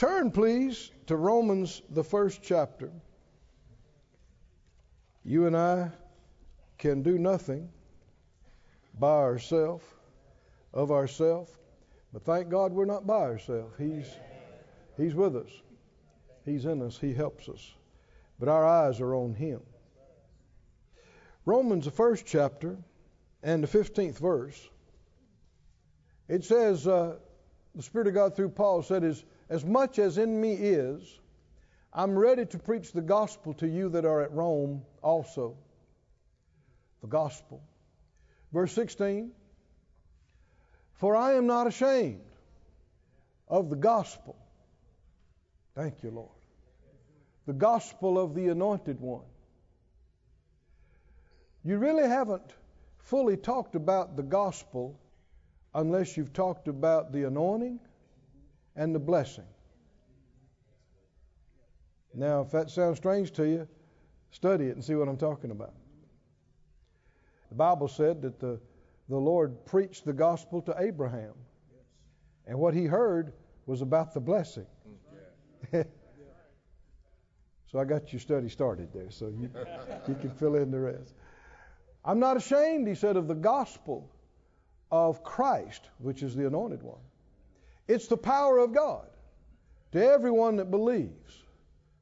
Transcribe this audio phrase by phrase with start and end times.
[0.00, 2.90] Turn, please, to Romans, the first chapter.
[5.26, 5.90] You and I
[6.78, 7.68] can do nothing
[8.98, 9.84] by ourselves,
[10.72, 11.52] of ourselves.
[12.14, 13.74] But thank God we're not by ourselves.
[13.76, 14.06] He's,
[14.96, 15.50] he's with us.
[16.46, 16.96] He's in us.
[16.96, 17.74] He helps us.
[18.38, 19.60] But our eyes are on Him.
[21.44, 22.78] Romans, the first chapter,
[23.42, 24.66] and the 15th verse.
[26.26, 27.16] It says, uh,
[27.74, 31.02] the Spirit of God through Paul said, as, as much as in me is,
[31.92, 35.56] I'm ready to preach the gospel to you that are at Rome also.
[37.00, 37.60] The gospel.
[38.52, 39.32] Verse 16
[40.92, 42.20] For I am not ashamed
[43.48, 44.36] of the gospel.
[45.74, 46.30] Thank you, Lord.
[47.46, 49.24] The gospel of the anointed one.
[51.64, 52.54] You really haven't
[52.98, 55.00] fully talked about the gospel
[55.74, 57.80] unless you've talked about the anointing
[58.80, 59.44] and the blessing.
[62.14, 63.68] Now, if that sounds strange to you,
[64.30, 65.74] study it and see what I'm talking about.
[67.50, 68.58] The Bible said that the,
[69.10, 71.34] the Lord preached the gospel to Abraham,
[72.46, 73.34] and what he heard
[73.66, 74.66] was about the blessing.
[75.72, 75.84] so
[77.78, 79.50] I got your study started there, so you,
[80.08, 81.12] you can fill in the rest.
[82.02, 84.10] I'm not ashamed, he said, of the gospel
[84.90, 87.00] of Christ, which is the anointed one.
[87.90, 89.08] It's the power of God
[89.90, 91.42] to everyone that believes,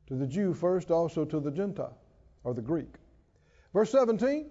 [0.09, 1.97] to the Jew first, also to the Gentile
[2.45, 2.95] or the Greek.
[3.73, 4.51] Verse 17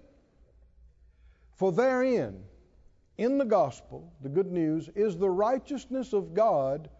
[1.54, 2.42] For therein,
[3.18, 6.90] in the gospel, the good news, is the righteousness of God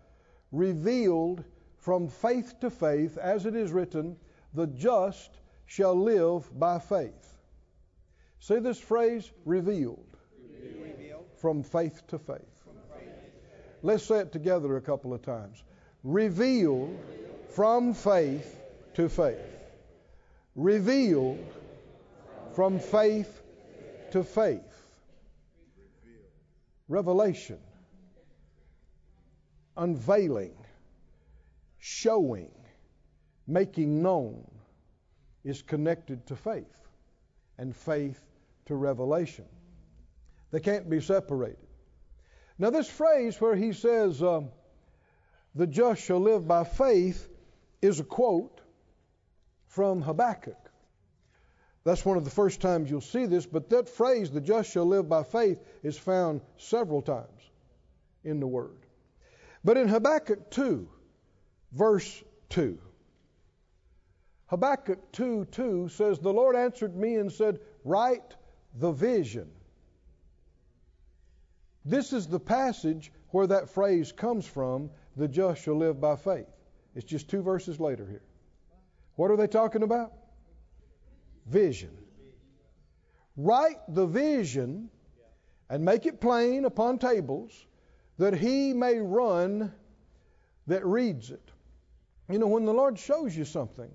[0.52, 1.42] revealed
[1.76, 4.16] from faith to faith, as it is written,
[4.54, 7.40] the just shall live by faith.
[8.38, 10.16] See this phrase, revealed
[11.40, 12.57] from faith to faith.
[13.82, 15.62] Let's say it together a couple of times.
[16.02, 16.98] Revealed
[17.50, 18.58] from faith
[18.94, 19.38] to faith.
[20.56, 21.44] Revealed
[22.54, 23.40] from faith
[24.10, 24.60] to faith.
[26.88, 27.58] Revelation.
[29.76, 30.56] Unveiling.
[31.78, 32.50] Showing.
[33.46, 34.44] Making known
[35.44, 36.88] is connected to faith.
[37.58, 38.20] And faith
[38.66, 39.44] to revelation.
[40.50, 41.67] They can't be separated.
[42.58, 44.48] Now, this phrase where he says, um,
[45.54, 47.28] the just shall live by faith,
[47.80, 48.60] is a quote
[49.66, 50.56] from Habakkuk.
[51.84, 54.86] That's one of the first times you'll see this, but that phrase, the just shall
[54.86, 57.50] live by faith, is found several times
[58.24, 58.86] in the Word.
[59.64, 60.88] But in Habakkuk 2,
[61.72, 62.78] verse 2,
[64.46, 68.34] Habakkuk 2 2 says, The Lord answered me and said, Write
[68.74, 69.50] the vision
[71.88, 76.46] this is the passage where that phrase comes from the just shall live by faith.
[76.94, 78.22] It's just two verses later here.
[79.16, 80.12] What are they talking about?
[81.46, 81.96] Vision.
[83.36, 84.90] Write the vision
[85.70, 87.52] and make it plain upon tables
[88.18, 89.72] that he may run
[90.66, 91.50] that reads it.
[92.28, 93.90] You know, when the Lord shows you something,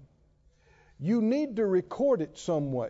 [0.99, 2.89] you need to record it some way.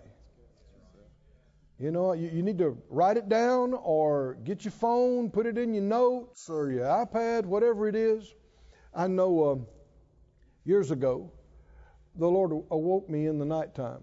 [1.83, 5.57] You know, you, you, need to write it down or get your phone, put it
[5.57, 8.33] in your notes or your iPad, whatever it is.
[8.95, 9.55] I know uh,
[10.63, 11.29] years ago,
[12.15, 14.01] the Lord awoke me in the nighttime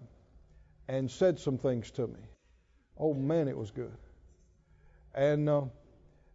[0.87, 2.19] and said some things to me.
[2.99, 3.97] Oh man, it was good.
[5.15, 5.63] And uh,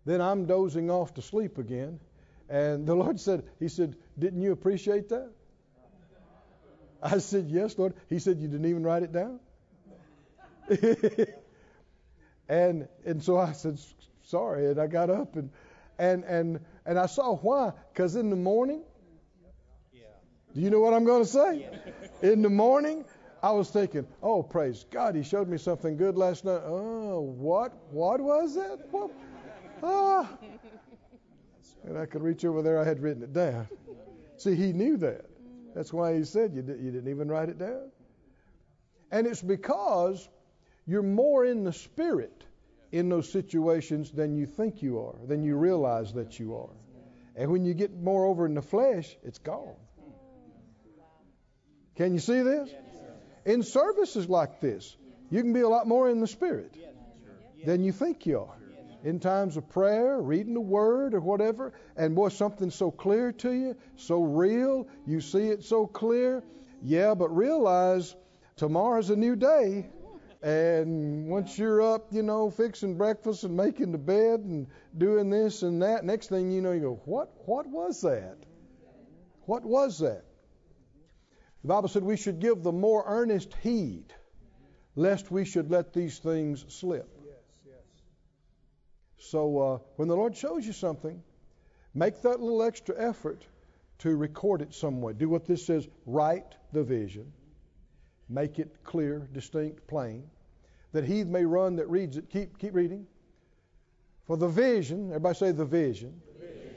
[0.05, 2.01] then I'm dozing off to sleep again.
[2.49, 5.31] And the Lord said, He said, Didn't you appreciate that?
[7.01, 7.95] I said, Yes, Lord.
[8.11, 9.39] He said, You didn't even write it down?
[12.49, 13.79] and and so I said
[14.23, 15.51] sorry, and I got up and
[15.99, 17.73] and and and I saw why.
[17.93, 18.83] Because in the morning,
[19.93, 20.03] yeah.
[20.55, 21.69] do you know what I'm going to say?
[22.23, 22.31] Yeah.
[22.31, 23.05] In the morning,
[23.43, 26.63] I was thinking, oh praise God, He showed me something good last night.
[26.65, 28.81] Oh, what what was it?
[28.91, 29.11] What?
[29.83, 30.29] Ah.
[31.85, 32.81] And I could reach over there.
[32.81, 33.69] I had written it down.
[34.39, 35.27] See, He knew that.
[35.75, 37.91] That's why He said you, you didn't even write it down.
[39.13, 40.29] And it's because
[40.87, 42.45] you're more in the spirit
[42.93, 46.71] in those situations than you think you are, than you realize that you are.
[47.35, 49.75] And when you get more over in the flesh, it's gone.
[51.97, 52.71] Can you see this?
[53.45, 54.97] In services like this,
[55.31, 56.77] you can be a lot more in the spirit
[57.65, 58.57] than you think you are.
[59.05, 63.53] In times of prayer, reading the word or whatever, and boy, something's so clear to
[63.53, 66.43] you, so real, you see it so clear.
[66.83, 68.17] Yeah, but realize
[68.57, 69.87] tomorrow's a new day
[70.43, 74.67] and once you're up, you know, fixing breakfast and making the bed and
[74.97, 77.33] doing this and that, next thing you know, you go, what?
[77.47, 78.37] What was that?
[79.47, 80.25] What was that?
[81.63, 84.13] The Bible said we should give the more earnest heed,
[84.95, 87.09] lest we should let these things slip.
[89.19, 91.23] So uh, when the Lord shows you something,
[91.95, 93.45] make that little extra effort
[93.99, 95.15] to record it somewhere.
[95.15, 97.33] Do what this says write the vision,
[98.29, 100.25] make it clear, distinct, plain,
[100.93, 102.31] that he may run that reads it.
[102.31, 103.07] Keep, keep reading.
[104.27, 106.21] For the vision, everybody say the vision.
[106.27, 106.75] the vision.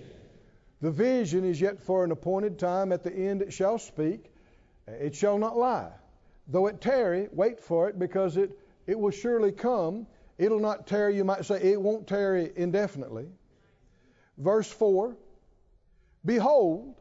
[0.82, 2.92] The vision is yet for an appointed time.
[2.92, 4.32] At the end it shall speak.
[4.88, 5.92] It shall not lie.
[6.48, 8.52] Though it tarry, wait for it because it,
[8.88, 10.08] it will surely come.
[10.38, 13.28] It'll not tarry, you might say, it won't tarry indefinitely.
[14.38, 15.16] Verse 4
[16.26, 16.96] Behold,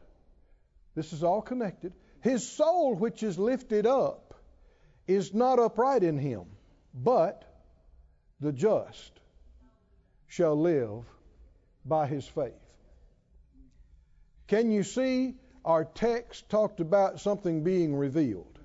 [0.95, 1.93] this is all connected.
[2.21, 4.28] His soul, which is lifted up,
[5.09, 6.45] is not upright in him,
[6.93, 7.43] but
[8.39, 9.11] the just
[10.27, 11.03] shall live
[11.83, 12.53] by his faith.
[14.47, 15.35] Can you see
[15.65, 18.59] our text talked about something being revealed?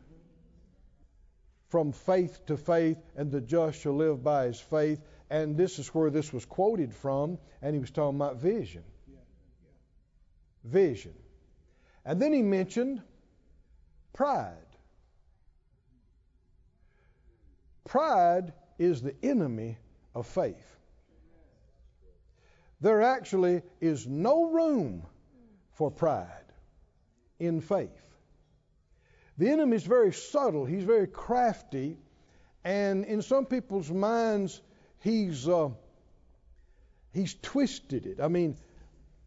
[1.69, 5.01] From faith to faith, and the just shall live by his faith.
[5.31, 8.85] And this is where this was quoted from, and he was talking about vision.
[10.63, 11.15] Vision.
[12.05, 13.03] And then he mentioned
[14.13, 14.74] pride.
[17.85, 19.77] Pride is the enemy
[20.15, 20.77] of faith.
[22.81, 25.03] There actually is no room
[25.73, 26.29] for pride
[27.39, 27.91] in faith.
[29.39, 31.99] The enemy is very subtle, he's very crafty,
[32.63, 34.61] and in some people's minds,
[35.01, 35.71] he's, uh,
[37.13, 38.21] he's twisted it.
[38.21, 38.57] I mean,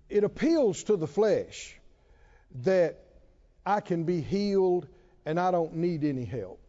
[0.10, 1.78] it appeals to the flesh
[2.64, 2.98] that
[3.66, 4.88] I can be healed
[5.26, 6.67] and I don't need any help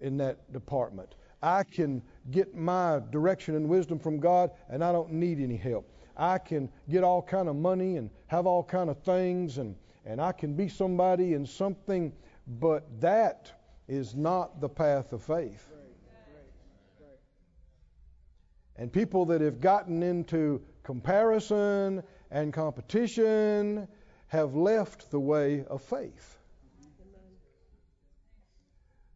[0.00, 1.14] in that department.
[1.42, 5.90] I can get my direction and wisdom from God and I don't need any help.
[6.16, 9.74] I can get all kind of money and have all kind of things and
[10.06, 12.12] and I can be somebody and something
[12.58, 13.52] but that
[13.86, 15.68] is not the path of faith.
[18.76, 23.86] And people that have gotten into comparison and competition
[24.28, 26.39] have left the way of faith.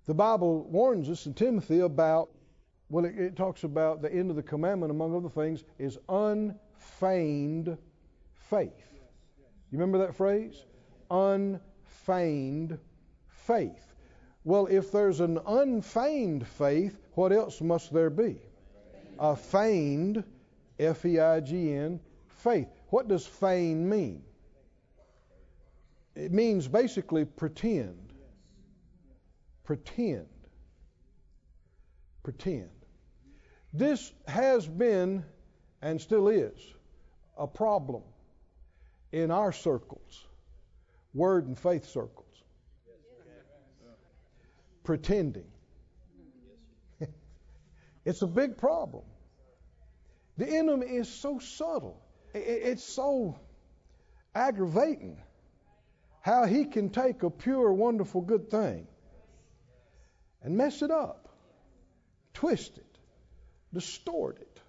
[0.06, 2.28] The Bible warns us in Timothy about,
[2.90, 7.78] well, it, it, talks about the end of the commandment, among other things, is unfeigned
[8.34, 8.92] faith.
[9.70, 10.66] You remember that phrase?
[11.10, 12.78] Unfeigned
[13.28, 13.94] faith.
[14.44, 18.36] Well, if there's an unfeigned faith, what else must there be?
[19.18, 20.22] A feigned,
[20.78, 21.98] F E I G N,
[22.28, 22.68] faith.
[22.90, 24.22] What does feign mean?
[26.14, 28.03] It means basically pretend.
[29.64, 30.26] Pretend.
[32.22, 32.70] Pretend.
[33.72, 35.24] This has been
[35.82, 36.58] and still is
[37.36, 38.02] a problem
[39.10, 40.24] in our circles,
[41.12, 42.26] word and faith circles.
[44.84, 45.46] Pretending.
[48.04, 49.04] it's a big problem.
[50.36, 52.02] The enemy is so subtle.
[52.34, 53.38] It's so
[54.34, 55.16] aggravating
[56.20, 58.86] how he can take a pure, wonderful, good thing
[60.44, 61.28] and mess it up,
[62.34, 62.98] twist it,
[63.72, 64.60] distort it.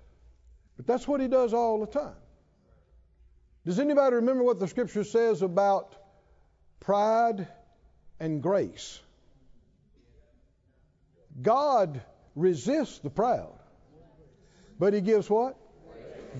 [0.77, 2.16] But that's what he does all the time.
[3.66, 5.95] Does anybody remember what the scripture says about
[6.80, 7.48] pride
[8.20, 9.00] and grace?
[11.41, 12.01] God
[12.36, 13.60] resists the proud,
[14.79, 15.58] but he gives what?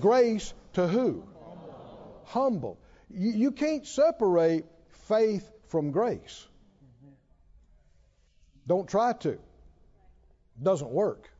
[0.00, 1.24] grace to who?
[1.42, 2.22] Humble.
[2.24, 2.80] Humble.
[3.10, 4.64] You, you can't separate
[5.08, 6.46] faith from grace.
[8.66, 9.38] Don't try to.
[10.62, 11.30] Doesn't work.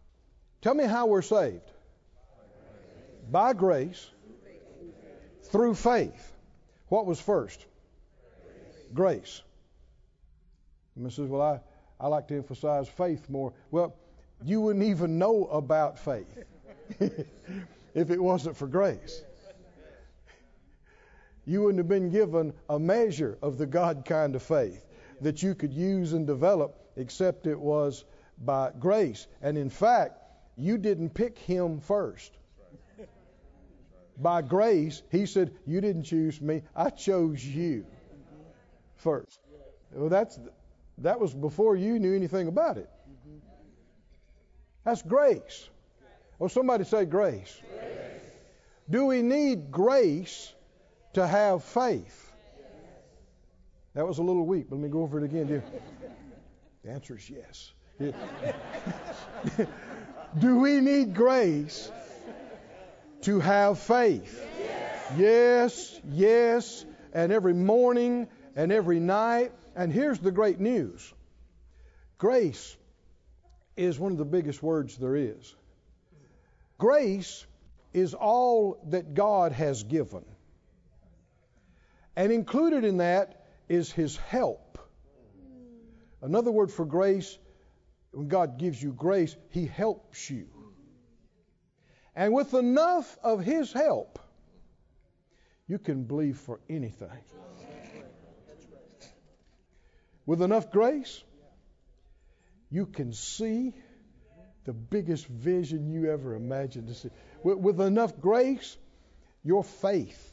[0.62, 1.71] Tell me how we're saved.
[3.30, 4.11] By grace,
[5.45, 6.33] through faith.
[6.88, 7.64] What was first?
[8.95, 9.42] Grace.
[10.95, 11.61] And says, Well, I,
[12.04, 13.52] I like to emphasize faith more.
[13.71, 13.95] Well,
[14.45, 16.45] you wouldn't even know about faith
[17.00, 19.23] if it wasn't for grace
[21.47, 24.85] you wouldn't have been given a measure of the God kind of faith
[25.21, 28.05] that you could use and develop except it was
[28.38, 29.26] by grace.
[29.43, 30.19] And in fact,
[30.57, 32.33] you didn't pick him first.
[34.19, 37.85] By grace, he said, You didn't choose me, I chose you
[38.97, 39.41] first.
[39.93, 40.38] Well, that's,
[40.99, 42.88] that was before you knew anything about it.
[44.85, 45.69] That's grace.
[46.41, 47.61] Oh, somebody say grace.
[47.71, 48.23] grace.
[48.88, 50.55] Do we need grace
[51.15, 52.33] to have faith?
[53.95, 55.62] That was a little weak, let me go over it again.
[56.87, 57.73] The answer is yes.
[60.38, 61.90] Do we need grace
[63.23, 64.40] to have faith?
[65.16, 66.85] Yes, yes.
[67.12, 69.50] and every morning and every night.
[69.75, 71.12] And here's the great news
[72.19, 72.76] grace
[73.76, 75.57] is one of the biggest words there is.
[76.78, 77.45] Grace
[77.95, 80.25] is all that God has given.
[82.14, 84.65] And included in that is His help.
[86.26, 87.38] Another word for grace,
[88.11, 90.49] when God gives you grace, He helps you.
[92.16, 94.18] And with enough of His help,
[95.68, 97.09] you can believe for anything.
[100.26, 101.23] With enough grace,
[102.73, 103.73] you can see
[104.64, 107.11] the biggest vision you ever imagined to see.
[107.45, 108.76] With, with enough grace,
[109.45, 110.33] your faith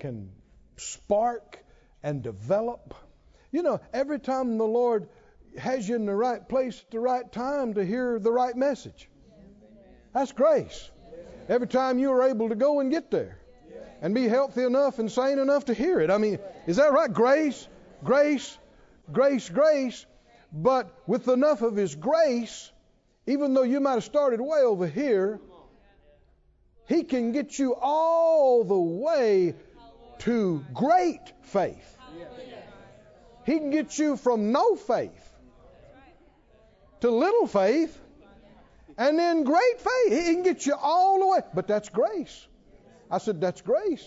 [0.00, 0.32] can
[0.76, 1.64] spark
[2.02, 2.92] and develop.
[3.54, 5.08] You know, every time the Lord
[5.56, 9.08] has you in the right place at the right time to hear the right message,
[10.12, 10.90] that's grace.
[11.48, 13.38] Every time you are able to go and get there
[14.02, 16.10] and be healthy enough and sane enough to hear it.
[16.10, 17.12] I mean, is that right?
[17.12, 17.68] Grace,
[18.02, 18.58] grace,
[19.12, 20.04] grace, grace.
[20.52, 22.72] But with enough of His grace,
[23.28, 25.38] even though you might have started way over here,
[26.88, 29.54] He can get you all the way
[30.18, 31.98] to great faith.
[33.44, 35.34] He can get you from no faith
[37.00, 38.00] to little faith
[38.96, 40.12] and then great faith.
[40.12, 41.40] He can get you all the way.
[41.52, 42.46] But that's grace.
[43.10, 44.06] I said, that's grace.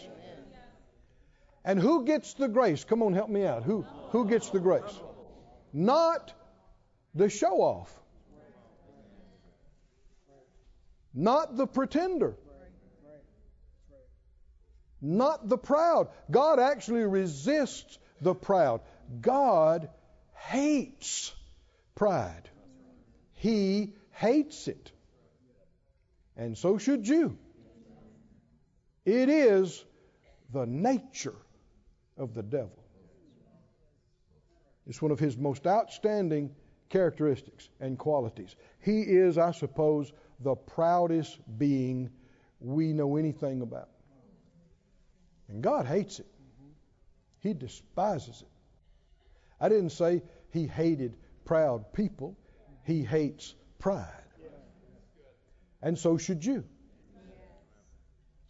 [1.63, 2.83] And who gets the grace?
[2.85, 3.63] Come on, help me out.
[3.63, 4.99] Who, who gets the grace?
[5.73, 6.33] Not
[7.13, 7.93] the show off,
[11.13, 12.37] not the pretender,
[15.01, 16.07] not the proud.
[16.31, 18.81] God actually resists the proud.
[19.21, 19.89] God
[20.35, 21.33] hates
[21.95, 22.49] pride.
[23.33, 24.91] He hates it.
[26.35, 27.37] And so should you.
[29.05, 29.83] It is
[30.51, 31.35] the nature
[32.17, 32.83] of the devil.
[34.85, 36.55] It's one of his most outstanding
[36.89, 38.55] characteristics and qualities.
[38.79, 42.09] He is, I suppose, the proudest being
[42.59, 43.89] we know anything about.
[45.49, 46.27] And God hates it,
[47.39, 48.56] He despises it.
[49.59, 50.21] I didn't say
[50.51, 52.37] He hated proud people,
[52.85, 54.05] He hates pride.
[55.81, 56.63] And so should you.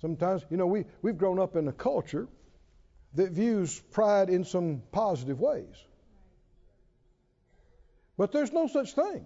[0.02, 2.28] Sometimes, you know, we, we've grown up in a culture
[3.16, 5.76] that views pride in some positive ways.
[8.18, 9.26] But there's no such thing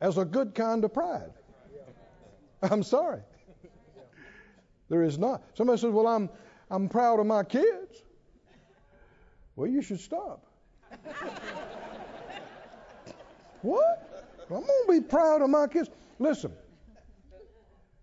[0.00, 1.32] as a good kind of pride.
[2.62, 3.20] I'm sorry.
[4.88, 5.42] There is not.
[5.54, 6.30] Somebody says, Well, I'm,
[6.70, 8.02] I'm proud of my kids.
[9.54, 10.44] Well, you should stop.
[13.62, 14.34] What?
[14.50, 15.90] I'm going to be proud of my kids.
[16.18, 16.52] Listen,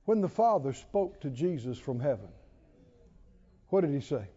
[0.05, 2.29] when the Father spoke to Jesus from heaven,
[3.69, 4.27] what did he say?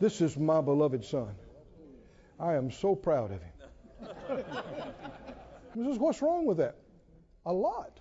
[0.00, 1.34] This is my beloved Son.
[2.38, 4.44] I am so proud of him.
[5.74, 6.76] he says, What's wrong with that?
[7.44, 8.00] A lot.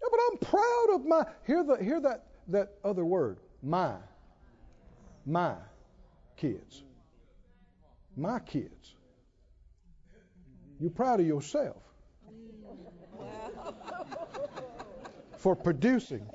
[0.00, 1.24] Yeah, but I'm proud of my.
[1.46, 3.38] Hear, the, hear that, that other word.
[3.62, 3.96] My.
[5.24, 5.56] My
[6.36, 6.84] kids.
[8.16, 8.94] My kids.
[10.80, 11.82] You're proud of yourself.
[15.36, 16.26] for producing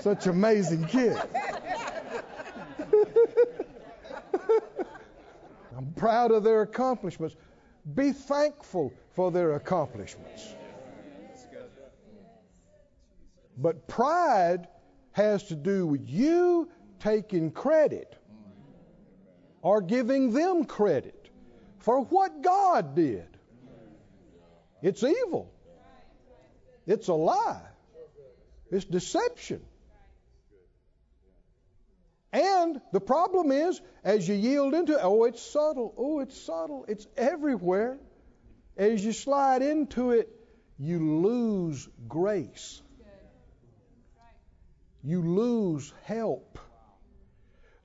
[0.00, 1.18] such amazing kids.
[5.76, 7.36] I'm proud of their accomplishments.
[7.94, 10.54] Be thankful for their accomplishments.
[13.58, 14.68] But pride
[15.12, 16.68] has to do with you
[17.00, 18.16] taking credit
[19.66, 21.28] or giving them credit
[21.80, 23.26] for what God did.
[24.80, 25.52] It's evil.
[26.86, 27.66] It's a lie.
[28.70, 29.60] It's deception.
[32.32, 35.92] And the problem is, as you yield into oh, it's subtle.
[35.98, 36.84] Oh, it's subtle.
[36.86, 37.98] It's everywhere.
[38.76, 40.28] As you slide into it,
[40.78, 42.80] you lose grace.
[45.02, 46.60] You lose help.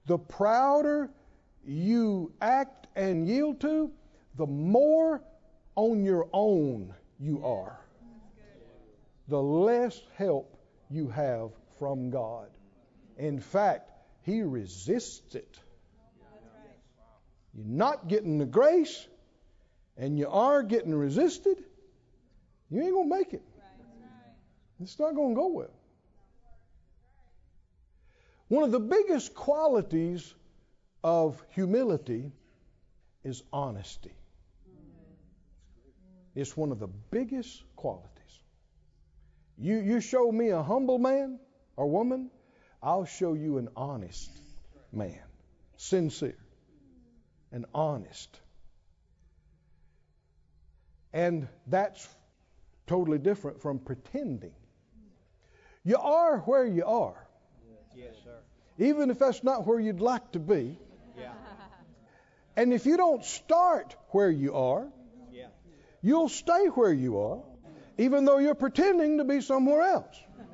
[0.05, 1.09] The prouder
[1.65, 3.91] you act and yield to,
[4.35, 5.21] the more
[5.75, 7.79] on your own you are.
[9.27, 10.57] The less help
[10.89, 12.47] you have from God.
[13.17, 13.91] In fact,
[14.23, 15.59] He resists it.
[17.53, 19.07] You're not getting the grace,
[19.97, 21.63] and you are getting resisted,
[22.69, 23.43] you ain't going to make it.
[24.81, 25.73] It's not going to go well.
[28.47, 30.33] One of the biggest qualities
[31.03, 32.31] of humility
[33.23, 34.13] is honesty.
[36.35, 38.09] It's one of the biggest qualities.
[39.57, 41.39] You, you show me a humble man
[41.75, 42.31] or woman,
[42.81, 44.31] I'll show you an honest
[44.91, 45.21] man,
[45.77, 46.37] sincere
[47.51, 48.39] and honest.
[51.13, 52.07] And that's
[52.87, 54.53] totally different from pretending.
[55.83, 57.27] You are where you are.
[57.95, 58.37] Yes, sir.
[58.77, 60.77] Even if that's not where you'd like to be.
[61.21, 61.33] Yeah.
[62.57, 64.87] And if you don't start where you are,
[65.31, 65.47] Yeah.
[66.01, 67.43] you'll stay where you are,
[67.97, 70.15] even though you're pretending to be somewhere else.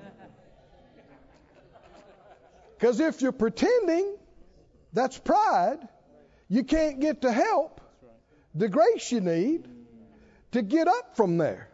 [2.78, 4.16] Because if you're pretending,
[4.94, 5.80] that's pride.
[6.48, 7.82] You can't get the help,
[8.54, 9.68] the grace you need
[10.52, 11.68] to get up from there.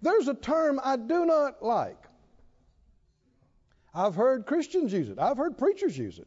[0.00, 2.02] There's a term I do not like.
[3.94, 6.26] I've heard Christians use it, I've heard preachers use it.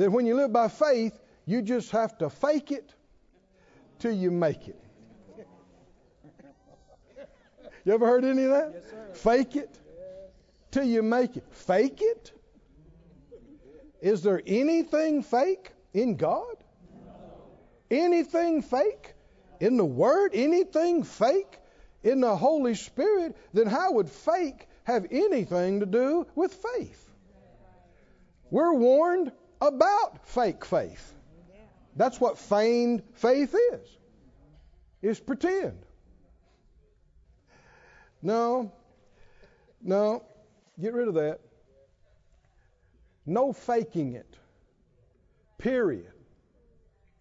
[0.00, 1.12] That when you live by faith,
[1.44, 2.94] you just have to fake it
[3.98, 4.82] till you make it.
[7.84, 8.72] You ever heard any of that?
[8.74, 9.20] Yes.
[9.20, 9.78] Fake it
[10.70, 11.44] till you make it.
[11.50, 12.32] Fake it?
[14.00, 16.56] Is there anything fake in God?
[17.90, 19.12] Anything fake
[19.60, 20.30] in the Word?
[20.32, 21.58] Anything fake
[22.02, 23.36] in the Holy Spirit?
[23.52, 27.06] Then how would fake have anything to do with faith?
[28.50, 31.14] We're warned about fake faith.
[31.96, 33.98] That's what feigned faith is.
[35.02, 35.78] Is pretend.
[38.22, 38.70] No,
[39.82, 40.22] no,
[40.80, 41.40] get rid of that.
[43.26, 44.36] No faking it.
[45.58, 46.12] Period.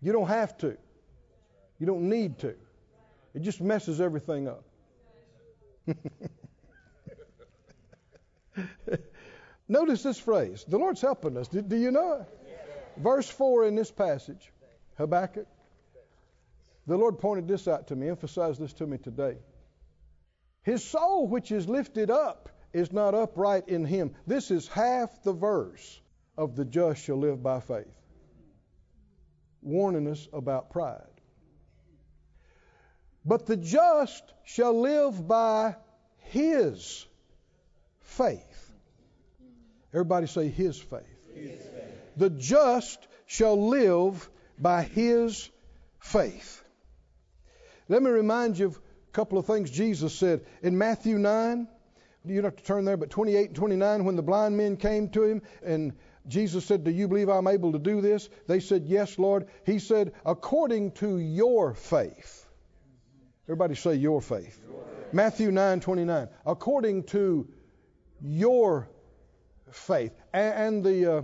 [0.02, 0.78] You don't have to.
[1.80, 2.56] You don't need to.
[3.34, 4.64] It just messes everything up.
[9.70, 10.66] Notice this phrase.
[10.68, 11.48] The Lord's helping us.
[11.48, 12.28] Do, do you know it?
[12.98, 14.52] Verse 4 in this passage,
[14.98, 15.48] Habakkuk.
[16.88, 19.38] The Lord pointed this out to me, emphasized this to me today.
[20.64, 24.16] His soul, which is lifted up, is not upright in him.
[24.26, 26.02] This is half the verse
[26.36, 27.88] of the just shall live by faith,
[29.62, 31.04] warning us about pride.
[33.24, 35.76] But the just shall live by
[36.18, 37.06] his
[38.00, 38.49] faith.
[39.94, 41.04] Everybody say his faith.
[42.18, 45.50] The just shall live by his
[46.00, 46.64] faith.
[47.88, 51.68] Let me remind you of a couple of things Jesus said in Matthew 9.
[52.26, 55.10] You don't have to turn there, but 28 and 29, when the blind men came
[55.10, 55.94] to him and
[56.28, 58.30] Jesus said, Do you believe I'm able to do this?
[58.48, 59.48] They said, Yes, Lord.
[59.66, 62.46] He said, According to your faith.
[63.46, 64.60] Everybody say your faith.
[65.12, 66.28] Matthew 9 29.
[66.46, 67.48] According to
[68.22, 68.90] your
[69.72, 70.14] faith.
[70.34, 71.22] And, the, uh,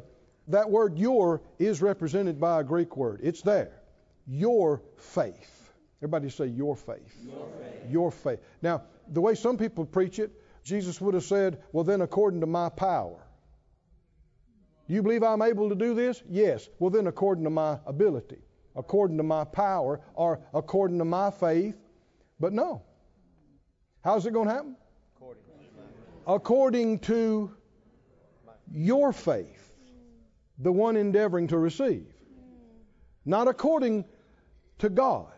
[0.47, 3.19] that word your is represented by a Greek word.
[3.23, 3.81] It's there.
[4.27, 5.73] Your faith.
[5.99, 7.15] Everybody say your faith.
[7.23, 7.91] Your faith.
[7.91, 8.39] Your faith.
[8.61, 10.31] Now, the way some people preach it,
[10.63, 13.21] Jesus would have said, Well, then, according to my power.
[14.87, 16.21] You believe I'm able to do this?
[16.29, 16.69] Yes.
[16.79, 18.37] Well, then, according to my ability,
[18.75, 21.75] according to my power, or according to my faith.
[22.39, 22.83] But no.
[24.03, 24.75] How's it going to happen?
[25.15, 25.43] According
[26.27, 27.51] According to
[28.71, 29.71] your faith,
[30.57, 32.07] the one endeavoring to receive.
[33.25, 34.05] Not according
[34.79, 35.33] to God,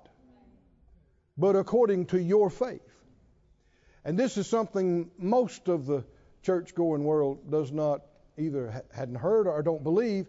[1.37, 2.81] but according to your faith.
[4.03, 6.03] And this is something most of the
[6.43, 8.01] church going world does not
[8.37, 10.27] either ha- hadn't heard or don't believe.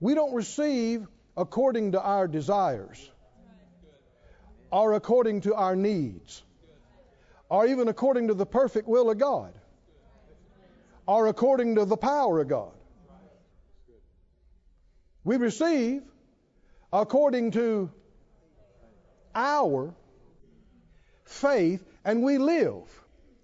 [0.00, 3.10] We don't receive according to our desires
[4.70, 6.42] or according to our needs
[7.48, 9.57] or even according to the perfect will of God
[11.08, 12.74] or according to the power of God.
[15.24, 16.02] We receive
[16.92, 17.90] according to
[19.34, 19.94] our
[21.24, 22.82] faith and we live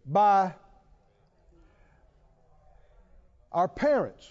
[0.04, 0.52] by
[3.50, 4.30] our parents,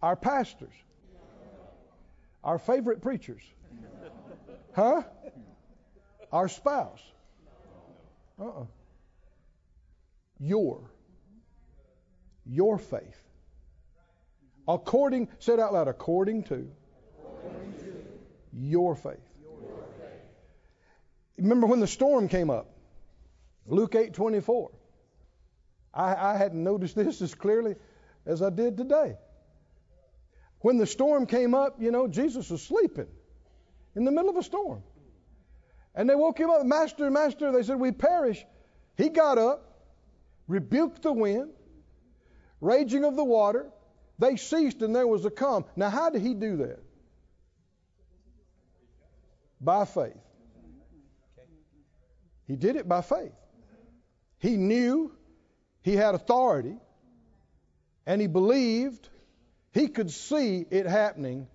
[0.00, 0.74] our pastors,
[2.44, 3.42] our favorite preachers,
[4.76, 5.02] huh?
[6.30, 7.02] Our spouse.
[8.40, 8.64] Uh-uh.
[10.42, 10.90] Your.
[12.44, 13.22] Your faith.
[14.66, 16.68] According, say it out loud, according to,
[18.52, 19.16] your faith.
[21.38, 22.68] Remember when the storm came up?
[23.66, 24.70] Luke 8 24.
[25.94, 27.76] I, I hadn't noticed this as clearly
[28.26, 29.16] as I did today.
[30.60, 33.08] When the storm came up, you know, Jesus was sleeping
[33.94, 34.82] in the middle of a storm.
[35.94, 37.52] And they woke him up, Master, Master.
[37.52, 38.44] They said, We perish.
[38.96, 39.71] He got up,
[40.52, 41.50] rebuked the wind,
[42.60, 43.70] raging of the water.
[44.18, 45.64] They ceased, and there was a calm.
[45.74, 46.78] Now, how did he do that?
[49.60, 50.16] By faith.
[52.46, 53.32] He did it by faith.
[54.38, 55.12] He knew
[55.80, 56.76] he had authority,
[58.06, 59.08] and he believed
[59.72, 61.46] he could see it happening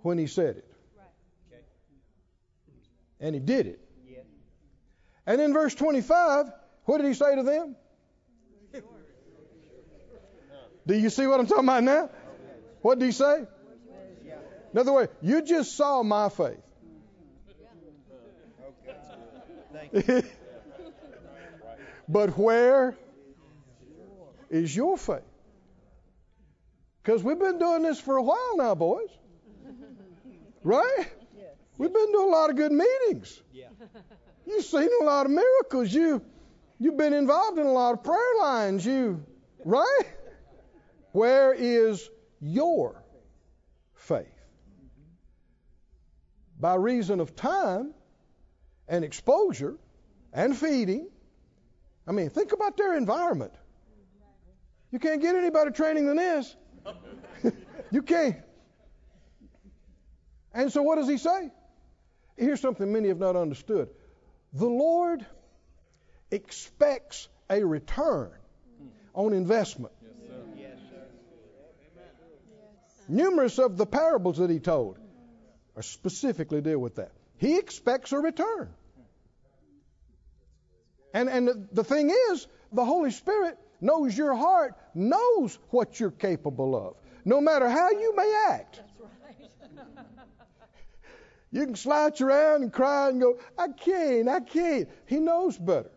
[0.00, 0.72] when he said it.
[3.20, 3.80] And he did it.
[5.26, 6.46] And in verse 25,
[6.84, 7.76] what did he say to them?
[10.86, 12.10] Do you see what I'm talking about now?
[12.82, 13.46] What do you say?
[14.74, 16.60] In way, you just saw my faith.
[22.08, 22.94] but where
[24.50, 25.22] is your faith?
[27.02, 29.08] Because we've been doing this for a while now, boys.
[30.62, 31.06] Right?
[31.78, 33.40] We've been doing a lot of good meetings.
[34.46, 35.92] You've seen a lot of miracles.
[35.92, 36.22] You
[36.78, 38.84] you've been involved in a lot of prayer lines.
[38.84, 39.24] You
[39.64, 40.04] right?
[41.16, 42.10] Where is
[42.42, 43.02] your
[43.94, 44.26] faith?
[46.60, 47.94] By reason of time
[48.86, 49.78] and exposure
[50.34, 51.08] and feeding.
[52.06, 53.54] I mean, think about their environment.
[54.90, 56.54] You can't get any better training than this.
[57.90, 58.36] you can't.
[60.52, 61.50] And so, what does he say?
[62.36, 63.88] Here's something many have not understood
[64.52, 65.24] the Lord
[66.30, 68.32] expects a return
[69.14, 69.95] on investment.
[73.08, 74.98] Numerous of the parables that he told
[75.76, 77.12] are specifically deal with that.
[77.38, 78.68] He expects a return.
[81.14, 86.74] And, and the thing is, the Holy Spirit knows your heart, knows what you're capable
[86.76, 88.80] of, no matter how you may act.
[91.52, 94.88] You can slouch around and cry and go, I can't, I can't.
[95.06, 95.90] He knows better.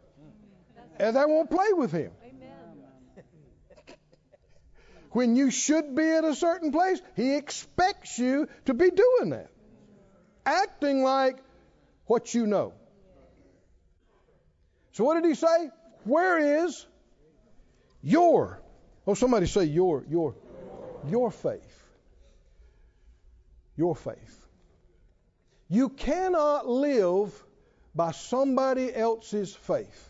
[0.99, 2.11] And that won't play with him.
[5.11, 9.49] When you should be at a certain place, he expects you to be doing that.
[10.45, 11.37] Acting like
[12.05, 12.73] what you know.
[14.93, 15.69] So what did he say?
[16.03, 16.85] Where is
[18.01, 18.61] your
[19.05, 20.35] oh somebody say your your
[21.07, 21.83] your faith.
[23.75, 24.45] Your faith.
[25.69, 27.31] You cannot live
[27.95, 30.08] by somebody else's faith.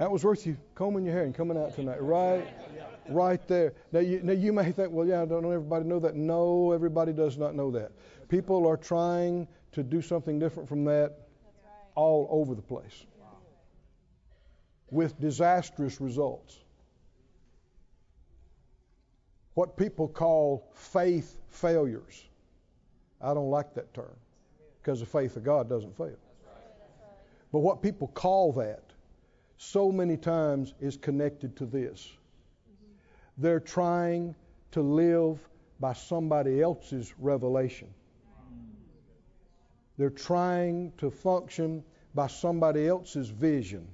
[0.00, 2.42] That was worth you combing your hair and coming out tonight, right?
[3.10, 3.74] Right there.
[3.92, 6.16] Now you, now you may think, well, yeah, I don't everybody know that?
[6.16, 7.92] No, everybody does not know that.
[8.30, 11.28] People are trying to do something different from that
[11.96, 13.04] all over the place
[14.90, 16.56] with disastrous results.
[19.52, 22.24] What people call faith failures.
[23.20, 24.16] I don't like that term
[24.80, 26.16] because the faith of God doesn't fail.
[27.52, 28.89] But what people call that
[29.62, 32.10] so many times is connected to this.
[33.36, 34.34] They're trying
[34.70, 35.38] to live
[35.78, 37.88] by somebody else's revelation.
[39.98, 43.86] They're trying to function by somebody else's vision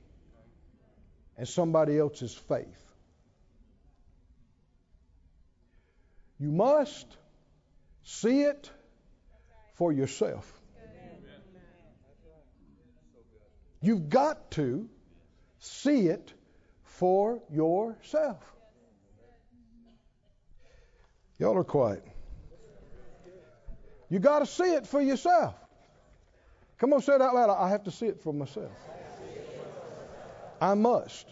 [1.36, 2.94] and somebody else's faith.
[6.38, 7.16] You must
[8.04, 8.70] see it
[9.74, 10.60] for yourself.
[13.80, 14.88] You've got to
[15.66, 16.32] see it
[16.84, 18.42] for yourself.
[21.38, 22.04] Y'all are quiet.
[24.08, 25.54] You got to see it for yourself.
[26.78, 27.50] Come on, say it out loud.
[27.50, 28.70] I have to see it for myself.
[30.60, 31.26] I must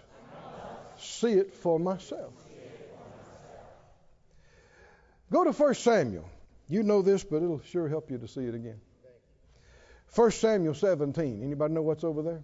[0.98, 2.32] see it for myself.
[5.30, 6.28] Go to 1 Samuel.
[6.68, 8.80] You know this, but it'll sure help you to see it again.
[10.14, 11.42] 1 Samuel 17.
[11.42, 12.42] Anybody know what's over there?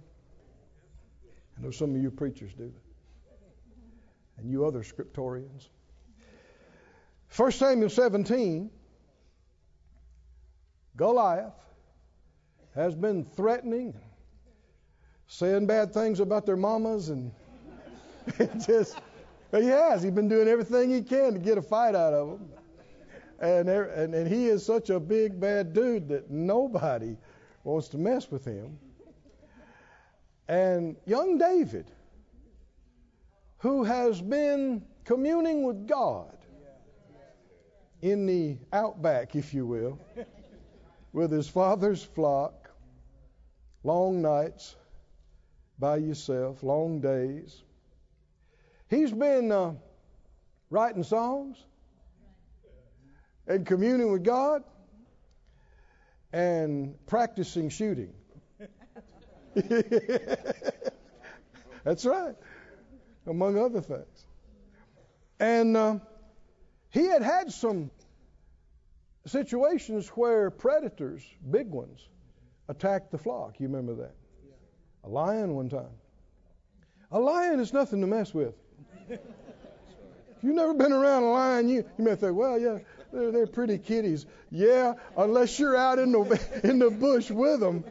[1.61, 2.73] I know some of you preachers do.
[4.38, 5.68] And you other scriptorians.
[7.37, 8.70] 1 Samuel 17.
[10.96, 11.53] Goliath
[12.75, 13.94] has been threatening,
[15.27, 17.31] saying bad things about their mamas, and
[18.66, 18.99] just
[19.51, 20.03] he has.
[20.03, 22.49] He's been doing everything he can to get a fight out of them
[23.40, 27.16] and, er, and, and he is such a big bad dude that nobody
[27.64, 28.79] wants to mess with him.
[30.51, 31.89] And young David,
[33.59, 36.37] who has been communing with God
[38.03, 40.01] in the outback, if you will,
[41.13, 42.69] with his father's flock,
[43.85, 44.75] long nights
[45.79, 47.63] by yourself, long days.
[48.89, 49.75] He's been uh,
[50.69, 51.65] writing songs
[53.47, 54.65] and communing with God
[56.33, 58.15] and practicing shooting.
[61.85, 62.35] That's right,
[63.27, 64.27] among other things.
[65.39, 65.99] And uh,
[66.91, 67.91] he had had some
[69.27, 72.07] situations where predators, big ones,
[72.69, 73.59] attacked the flock.
[73.59, 74.15] You remember that?
[75.05, 75.91] a lion one time.
[77.13, 78.55] A lion is nothing to mess with.
[79.09, 79.19] if
[80.43, 82.79] you've never been around a lion, you, you may think, well, yeah,
[83.13, 84.27] they're, they're pretty kitties.
[84.51, 87.85] Yeah, unless you're out in the, in the bush with them.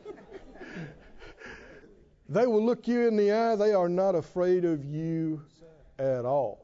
[2.29, 3.55] They will look you in the eye.
[3.55, 5.41] They are not afraid of you
[5.97, 6.63] at all.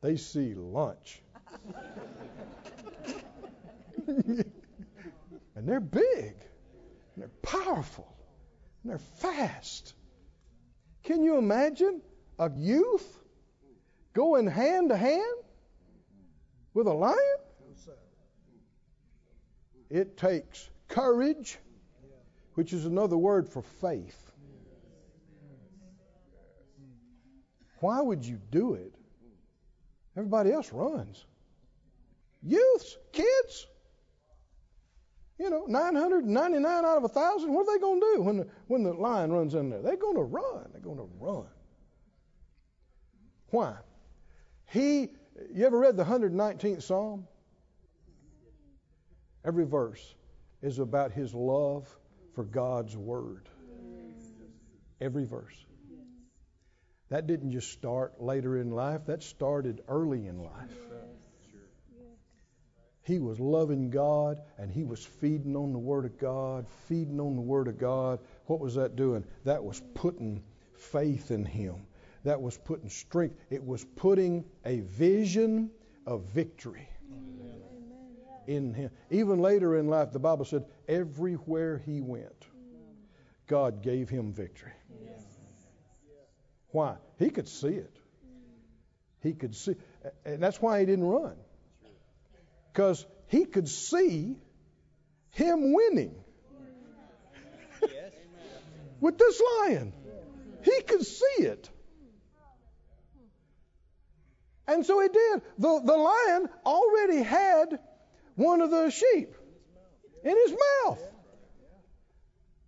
[0.00, 1.22] They see lunch.
[4.06, 4.44] and
[5.56, 6.36] they're big.
[7.14, 8.16] And they're powerful.
[8.82, 9.94] And they're fast.
[11.02, 12.02] Can you imagine
[12.38, 13.24] a youth
[14.12, 15.38] going hand to hand
[16.74, 17.16] with a lion?
[19.90, 21.58] It takes courage,
[22.56, 24.32] which is another word for faith.
[27.80, 28.94] Why would you do it?
[30.16, 31.26] Everybody else runs.
[32.42, 33.66] Youths, kids,
[35.38, 38.46] you know, 999 out of a 1,000, what are they going to do when the,
[38.68, 39.82] when the lion runs in there?
[39.82, 40.70] They're going to run.
[40.72, 41.44] They're going to run.
[43.48, 43.74] Why?
[44.64, 45.10] He,
[45.52, 47.28] you ever read the 119th Psalm?
[49.44, 50.14] Every verse
[50.62, 51.86] is about his love
[52.36, 53.48] for God's Word.
[55.00, 55.56] Every verse.
[57.08, 60.76] That didn't just start later in life, that started early in life.
[63.02, 67.36] He was loving God and he was feeding on the Word of God, feeding on
[67.36, 68.18] the Word of God.
[68.46, 69.24] What was that doing?
[69.44, 70.42] That was putting
[70.74, 71.86] faith in him.
[72.24, 73.36] That was putting strength.
[73.48, 75.70] It was putting a vision
[76.06, 76.88] of victory
[78.46, 78.90] in him.
[79.10, 82.46] Even later in life, the Bible said, everywhere he went,
[83.46, 84.72] God gave him victory.
[86.70, 86.96] Why?
[87.18, 87.96] He could see it.
[89.22, 89.76] He could see,
[90.24, 91.36] and that's why he didn't run
[92.76, 94.36] because he could see
[95.30, 96.14] him winning
[99.00, 99.94] with this lion.
[100.62, 101.70] He could see it.
[104.68, 105.42] And so he did.
[105.58, 107.78] The, the lion already had
[108.34, 109.34] one of the sheep
[110.26, 110.52] in his
[110.84, 111.02] mouth.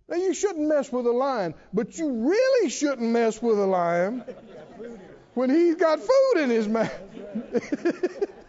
[0.07, 4.23] Now, you shouldn't mess with a lion, but you really shouldn't mess with a lion
[5.35, 6.99] when he's got food in his mouth.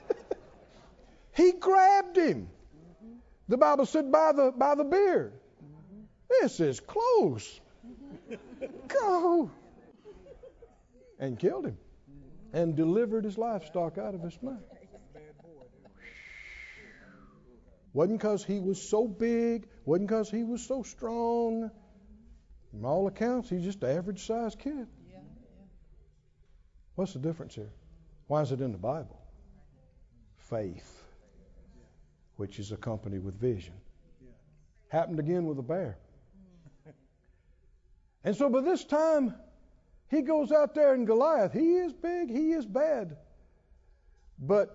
[1.41, 2.49] He grabbed him.
[3.49, 5.33] The Bible said by the by the beard.
[6.29, 7.61] This is close.
[8.89, 9.51] Go.
[11.19, 11.79] And killed him.
[12.53, 14.61] And delivered his livestock out of his mouth.
[17.93, 21.71] Wasn't because he was so big, wasn't because he was so strong.
[22.71, 24.87] From all accounts, he's just an average sized kid.
[26.95, 27.73] What's the difference here?
[28.27, 29.19] Why is it in the Bible?
[30.37, 31.01] Faith
[32.41, 33.75] which is accompanied with vision.
[34.89, 35.99] Happened again with a bear.
[36.85, 36.91] Hmm.
[38.25, 39.35] And so by this time,
[40.11, 43.19] he goes out there and Goliath, he is big, he is bad.
[44.39, 44.75] But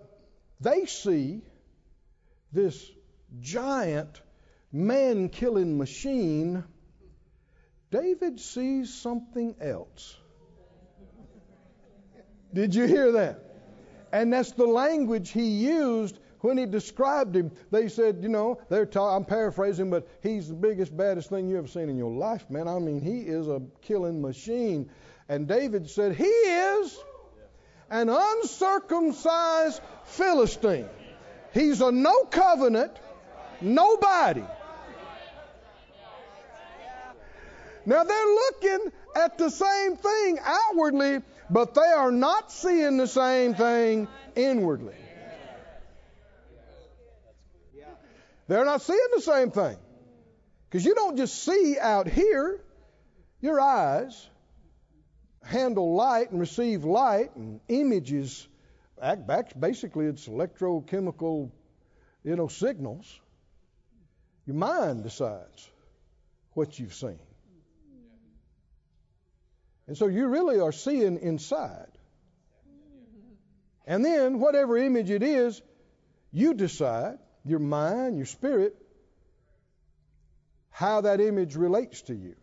[0.59, 1.41] they see
[2.51, 2.87] this
[3.41, 4.21] giant
[4.71, 6.63] man killing machine.
[7.91, 10.17] David sees something else.
[12.53, 13.41] Did you hear that?
[14.11, 18.85] And that's the language he used when he described him, they said, you know, they're
[18.85, 22.49] ta- I'm paraphrasing, but he's the biggest, baddest thing you ever seen in your life,
[22.51, 22.67] man.
[22.67, 24.91] I mean, he is a killing machine.
[25.27, 26.97] And David said, he is
[27.89, 30.87] an uncircumcised Philistine.
[31.51, 32.91] He's a no covenant,
[33.61, 34.43] nobody.
[37.85, 43.53] Now they're looking at the same thing outwardly, but they are not seeing the same
[43.53, 44.95] thing inwardly.
[48.47, 49.77] They're not seeing the same thing.
[50.69, 52.59] Because you don't just see out here,
[53.41, 54.29] your eyes
[55.43, 58.47] handle light and receive light and images.
[59.59, 61.51] Basically, it's electrochemical,
[62.23, 63.19] you know, signals.
[64.45, 65.69] Your mind decides
[66.53, 67.19] what you've seen.
[69.87, 71.91] And so you really are seeing inside.
[73.87, 75.61] And then, whatever image it is,
[76.31, 78.75] you decide your mind, your spirit,
[80.71, 82.35] how that image relates to you.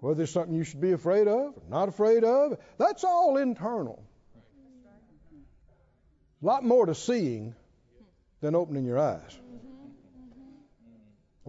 [0.00, 4.02] Whether it's something you should be afraid of or not afraid of, that's all internal.
[6.42, 7.54] A lot more to seeing
[8.40, 9.38] than opening your eyes.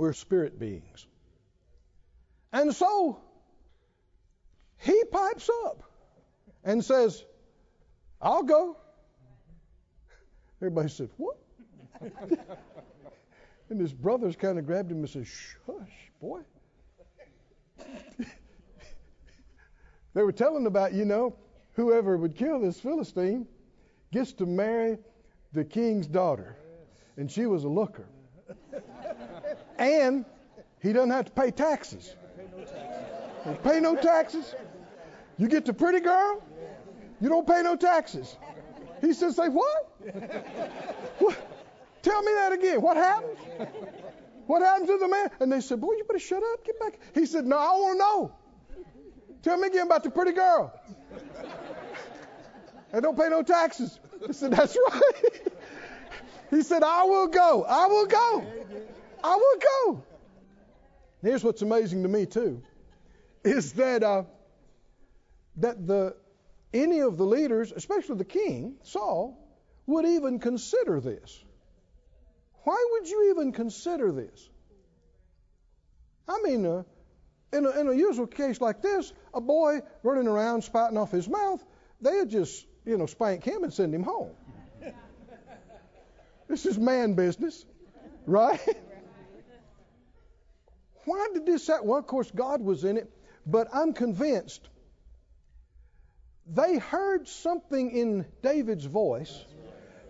[0.02, 1.06] We're spirit beings.
[2.52, 3.20] And so
[4.80, 5.84] he pipes up
[6.64, 7.24] and says,
[8.20, 8.78] I'll go.
[10.60, 11.38] Everybody said, What?
[13.70, 16.42] And his brothers kind of grabbed him and said, Shush, boy.
[20.16, 21.36] they were telling about, you know,
[21.74, 23.46] whoever would kill this Philistine
[24.12, 24.98] gets to marry
[25.54, 26.58] the king's daughter.
[27.18, 28.08] And she was a looker.
[29.82, 30.26] And
[30.80, 32.15] he doesn't have to pay taxes.
[33.63, 34.54] Pay no taxes.
[35.38, 36.44] You get the pretty girl,
[37.20, 38.38] you don't pay no taxes.
[39.02, 39.91] He says, Say what?
[41.17, 41.38] what?
[42.04, 42.82] Tell me that again.
[42.82, 43.38] What happened?
[44.46, 45.30] What happened to the man?
[45.39, 46.63] And they said, Boy, you better shut up.
[46.63, 47.00] Get back.
[47.15, 48.32] He said, No, I want to know.
[49.41, 50.72] Tell me again about the pretty girl.
[52.94, 53.98] And don't pay no taxes.
[54.28, 55.41] I said, That's right.
[56.50, 57.63] he said, I will go.
[57.63, 58.46] I will go.
[59.23, 60.03] I will go.
[61.21, 62.62] Here's what's amazing to me, too,
[63.43, 64.23] is that, uh,
[65.57, 66.15] that the,
[66.73, 69.38] any of the leaders, especially the king, Saul,
[69.86, 71.43] would even consider this.
[72.63, 74.49] Why would you even consider this?
[76.27, 76.84] I mean, uh,
[77.53, 81.27] in, a, in a usual case like this, a boy running around spouting off his
[81.27, 81.63] mouth,
[81.99, 84.31] they'd just, you know, spank him and send him home.
[86.47, 87.65] this is man business,
[88.25, 88.60] right?
[91.06, 91.88] Why did this happen?
[91.88, 93.12] Well, of course, God was in it,
[93.46, 94.68] but I'm convinced
[96.48, 99.46] they heard something in David's voice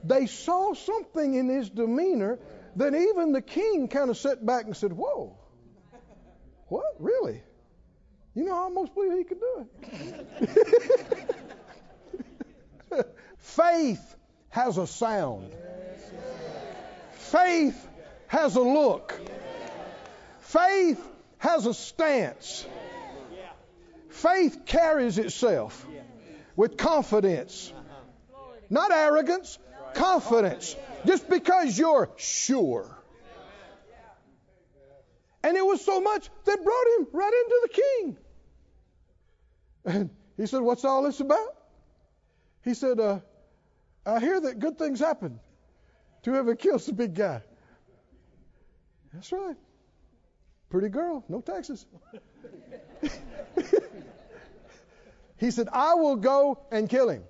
[0.04, 2.40] they saw something in his demeanor
[2.78, 5.38] that even the king kind of sat back and said, Whoa,
[6.68, 6.96] what?
[7.00, 7.42] Really?
[8.34, 9.68] You know, I almost believe he could do
[12.92, 13.06] it.
[13.38, 14.16] Faith
[14.50, 15.54] has a sound.
[17.14, 17.88] Faith
[18.28, 19.20] has a look.
[20.52, 21.02] Faith
[21.38, 22.66] has a stance.
[24.10, 25.88] Faith carries itself
[26.58, 27.72] with confidence,
[28.70, 29.58] not arrogance,
[29.94, 32.98] confidence just because you're sure.
[35.42, 38.18] And it was so much that brought him right into the king.
[39.86, 41.56] And he said, What's all this about?
[42.66, 43.20] He said, uh,
[44.06, 45.40] I hear that good things happen
[46.24, 47.42] to whoever kills the big guy.
[49.14, 49.56] That's right.
[50.72, 51.86] Pretty girl, no taxes.
[55.38, 57.24] he said, I will go and kill him.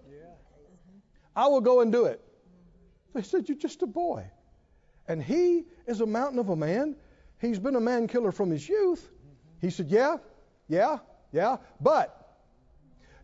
[1.36, 2.22] I will go and do it.
[3.16, 4.30] They said, You're just a boy.
[5.08, 6.96] And he is a mountain of a man.
[7.40, 9.10] He's been a man killer from his youth.
[9.60, 10.18] He said, Yeah,
[10.68, 11.00] yeah,
[11.32, 11.58] yeah.
[11.80, 12.38] But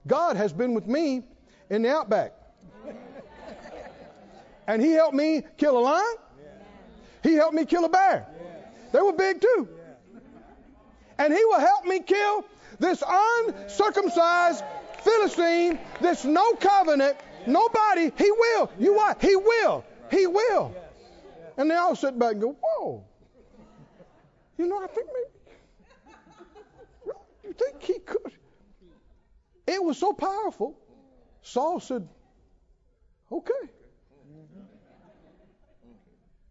[0.08, 1.21] God has been with me
[1.69, 2.34] in the outback.
[4.65, 6.15] and he helped me kill a lion.
[7.21, 8.25] He helped me kill a bear.
[8.91, 9.76] They were big too.
[11.19, 12.45] And he will help me kill
[12.80, 14.63] this uncircumcised
[15.03, 18.12] Philistine, this no covenant, Nobody.
[18.17, 18.69] He will.
[18.77, 19.21] You what?
[19.21, 19.86] He will.
[20.12, 20.75] He will.
[21.58, 23.03] And they all sit back and go, whoa.
[24.58, 27.13] You know, I think maybe.
[27.45, 28.34] You think he could?
[29.65, 30.77] It was so powerful.
[31.41, 32.08] Saul said,
[33.32, 33.53] okay.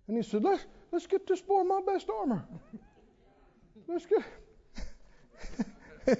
[0.08, 2.42] And he said, let's, let's get this boy my best armor.
[3.86, 4.24] Let's get.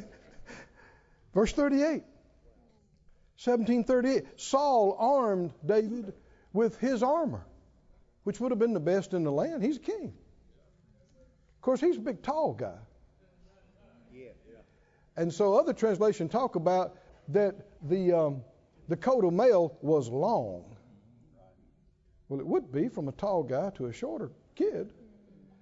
[1.34, 2.02] Verse 38.
[3.38, 6.14] 1738, Saul armed David
[6.52, 7.44] with his armor,
[8.24, 9.62] which would have been the best in the land.
[9.62, 10.14] He's a king.
[11.56, 12.78] Of course, he's a big, tall guy.
[15.16, 16.96] And so other translations talk about
[17.28, 18.42] that the, um,
[18.88, 20.64] the coat of mail was long.
[22.28, 24.92] Well, it would be from a tall guy to a shorter kid.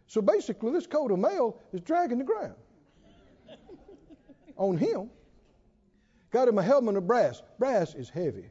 [0.06, 2.54] So basically, this coat of mail is dragging the ground
[4.56, 5.10] on him.
[6.30, 7.40] Got him a helmet of brass.
[7.58, 8.50] Brass is heavy.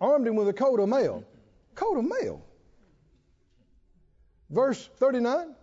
[0.00, 1.24] Armed him with a coat of mail.
[1.74, 2.44] Coat of mail.
[4.50, 5.54] Verse 39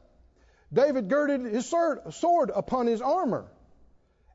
[0.73, 3.45] David girded his sword upon his armor,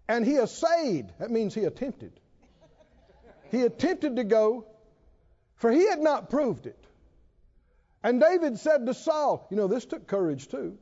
[0.08, 1.12] and he essayed.
[1.18, 2.12] That means he attempted.
[3.50, 4.66] He attempted to go,
[5.56, 6.78] for he had not proved it.
[8.02, 10.78] And David said to Saul, You know, this took courage too.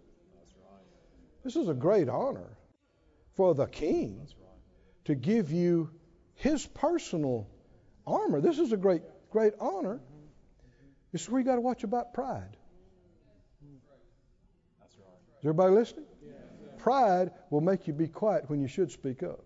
[1.43, 2.57] This is a great honor
[3.41, 4.29] for the king
[5.07, 5.89] to give you
[6.35, 7.49] his personal
[8.07, 8.39] armor.
[8.43, 9.99] This is a great, great honor.
[11.11, 12.55] This is where you got to watch about pride.
[14.85, 16.05] Is everybody listening?
[16.77, 19.43] Pride will make you be quiet when you should speak up.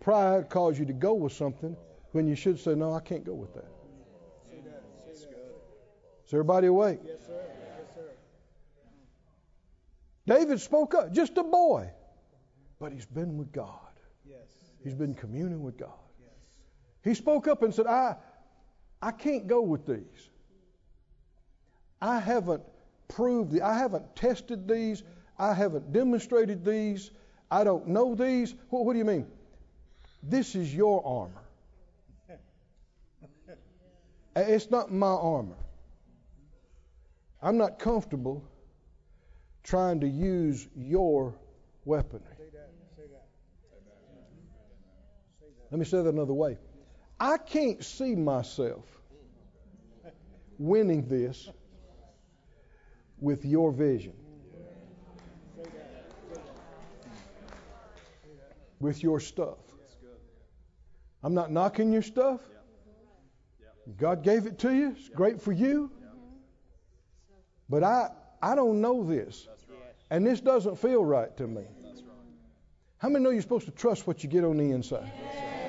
[0.00, 1.76] Pride causes you to go with something
[2.12, 3.68] when you should say, No, I can't go with that.
[5.12, 7.00] Is everybody awake?
[7.04, 7.59] Yes, sir.
[10.30, 10.38] Yes.
[10.38, 11.90] David spoke up, just a boy.
[12.78, 13.78] But he's been with God.
[14.26, 14.38] Yes.
[14.82, 15.90] He's been communing with God.
[16.20, 16.30] Yes.
[17.04, 18.16] He spoke up and said, I,
[19.02, 20.30] I can't go with these.
[22.00, 22.62] I haven't
[23.08, 25.02] proved, the, I haven't tested these,
[25.38, 27.10] I haven't demonstrated these,
[27.50, 28.54] I don't know these.
[28.70, 29.26] What, what do you mean?
[30.22, 31.42] This is your armor.
[34.36, 35.56] It's not my armor.
[37.42, 38.44] I'm not comfortable
[39.62, 41.34] trying to use your
[41.84, 42.26] weaponry.
[45.70, 46.58] Let me say that another way.
[47.18, 48.84] I can't see myself
[50.58, 51.48] winning this
[53.20, 54.14] with your vision.
[58.80, 59.58] With your stuff.
[61.22, 62.40] I'm not knocking your stuff.
[63.96, 64.94] God gave it to you.
[64.98, 65.90] It's great for you.
[67.68, 68.08] But I,
[68.42, 69.46] I don't know this.
[70.10, 71.62] And this doesn't feel right to me.
[72.98, 75.10] How many know you're supposed to trust what you get on the inside?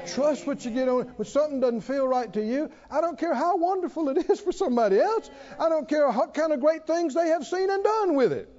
[0.07, 1.03] Trust what you get on.
[1.15, 4.51] When something doesn't feel right to you, I don't care how wonderful it is for
[4.51, 5.29] somebody else.
[5.59, 8.49] I don't care what kind of great things they have seen and done with it.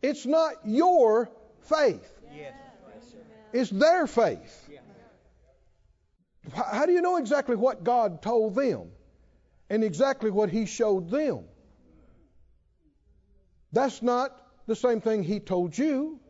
[0.00, 1.28] It's not your
[1.62, 2.08] faith.
[3.52, 4.70] It's their faith.
[6.54, 8.90] How do you know exactly what God told them
[9.68, 11.44] and exactly what He showed them?
[13.72, 16.20] That's not the same thing He told you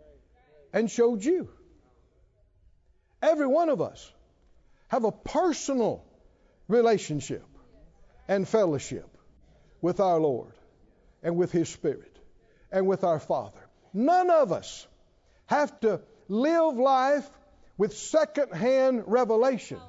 [0.73, 1.49] and showed you.
[3.23, 4.13] Every one of us
[4.89, 6.05] have a personal
[6.69, 7.45] relationship
[8.29, 9.09] and fellowship
[9.81, 10.53] with our Lord
[11.23, 12.17] and with His Spirit
[12.71, 13.59] and with our Father.
[13.93, 14.87] None of us
[15.47, 17.29] have to live life
[17.77, 19.81] with second-hand revelation.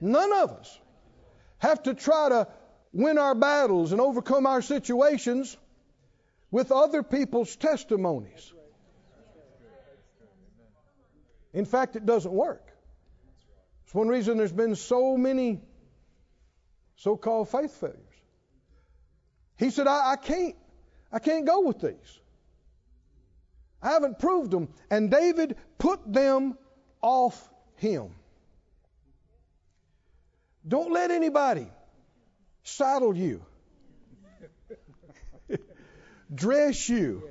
[0.00, 0.78] None of us
[1.58, 2.48] have to try to
[2.92, 5.56] win our battles and overcome our situations
[6.50, 8.52] with other people's testimonies.
[11.52, 12.66] In fact, it doesn't work.
[13.84, 15.60] It's one reason there's been so many
[16.96, 17.98] so called faith failures.
[19.58, 20.56] He said, I, I can't,
[21.10, 22.20] I can't go with these.
[23.82, 24.68] I haven't proved them.
[24.90, 26.56] And David put them
[27.02, 28.14] off him.
[30.66, 31.66] Don't let anybody
[32.62, 33.44] saddle you,
[36.34, 37.22] dress you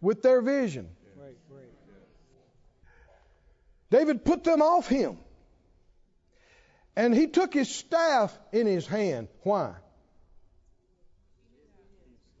[0.00, 0.88] with their vision.
[3.90, 5.18] David put them off him.
[6.94, 9.28] And he took his staff in his hand.
[9.42, 9.74] Why?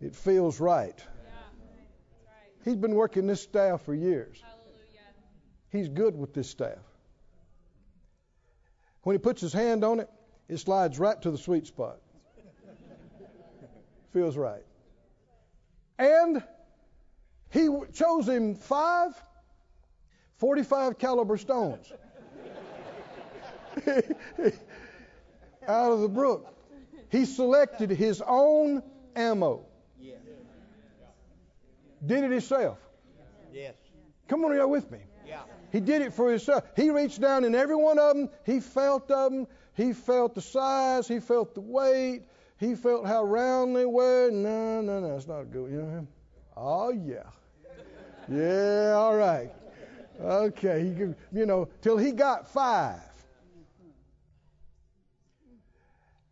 [0.00, 1.00] It feels right.
[2.64, 4.42] He's been working this staff for years.
[5.70, 6.78] He's good with this staff.
[9.02, 10.10] When he puts his hand on it,
[10.48, 11.98] it slides right to the sweet spot.
[14.12, 14.64] Feels right.
[15.98, 16.42] And
[17.50, 19.12] he chose him five
[20.38, 21.92] 45 caliber stones
[25.66, 26.54] out of the brook.
[27.10, 28.82] He selected his own
[29.16, 29.66] ammo.
[32.06, 32.78] Did it himself.
[33.52, 33.74] Yes.
[34.28, 34.98] Come on, y'all with me.
[35.26, 35.40] Yeah.
[35.72, 36.64] He did it for himself.
[36.76, 38.28] He reached down in every one of them.
[38.46, 39.46] He felt of them.
[39.78, 41.06] He felt the size.
[41.06, 42.22] He felt the weight.
[42.58, 44.28] He felt how round they were.
[44.28, 45.70] No, no, no, it's not good.
[45.70, 46.08] You know him?
[46.56, 47.22] Oh yeah.
[48.28, 49.52] Yeah, all right.
[50.20, 53.00] Okay, he you know, till he got five.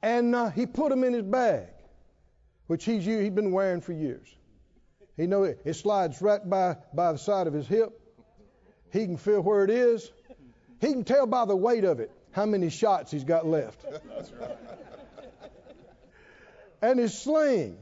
[0.03, 1.69] And uh, he put them in his bag,
[2.67, 4.27] which he's he'd been wearing for years.
[5.17, 7.93] He know it, it slides right by by the side of his hip.
[8.93, 10.11] He can feel where it is.
[10.81, 13.83] He can tell by the weight of it how many shots he's got left.
[16.83, 17.79] and his sling.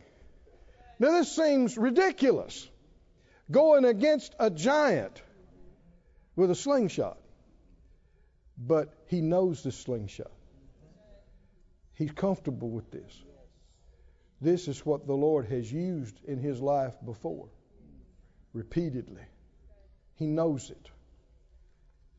[1.00, 2.68] Now this seems ridiculous.
[3.50, 5.20] Going against a giant
[6.36, 7.18] with a slingshot.
[8.56, 10.30] But he knows the slingshot.
[11.94, 13.22] He's comfortable with this.
[14.40, 17.48] This is what the Lord has used in his life before,
[18.52, 19.22] repeatedly.
[20.14, 20.90] He knows it.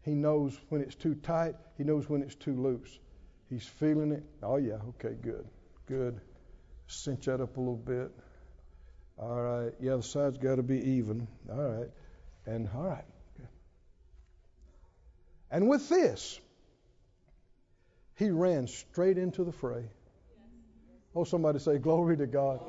[0.05, 2.99] He knows when it's too tight, he knows when it's too loose.
[3.49, 4.23] He's feeling it.
[4.43, 5.45] Oh, yeah, okay, good,
[5.87, 6.21] good.
[6.87, 8.11] Cinch that up a little bit.
[9.17, 11.27] All right, yeah, the side's got to be even.
[11.51, 11.89] All right,
[12.45, 13.05] and all right.
[15.49, 16.39] And with this,
[18.15, 19.85] he ran straight into the fray.
[21.15, 22.59] Oh, somebody say, Glory to God.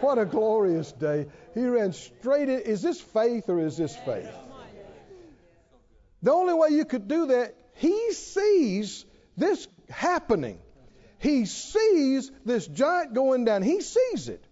[0.00, 1.26] What a glorious day.
[1.54, 2.60] He ran straight in.
[2.60, 4.30] Is this faith or is this faith?
[6.22, 9.04] The only way you could do that, he sees
[9.36, 10.58] this happening.
[11.18, 13.62] He sees this giant going down.
[13.62, 14.44] He sees it,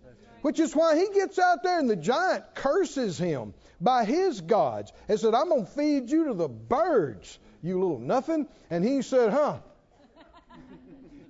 [0.43, 4.93] which is why he gets out there and the giant curses him by his gods
[5.09, 8.47] and said, I'm going to feed you to the birds, you little nothing.
[8.71, 9.59] And he said, Huh?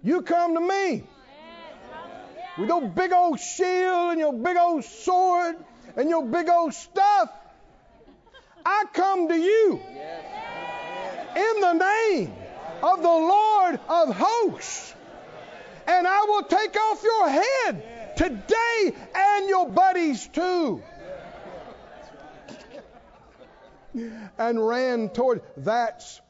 [0.02, 1.02] You come to me
[2.58, 5.56] with your big old shield and your big old sword
[5.96, 7.30] and your big old stuff.
[8.70, 9.80] I come to you
[11.36, 12.34] in the name
[12.82, 14.94] of the Lord of hosts.
[15.86, 20.82] And I will take off your head today and your buddies too.
[24.36, 26.20] And ran toward that's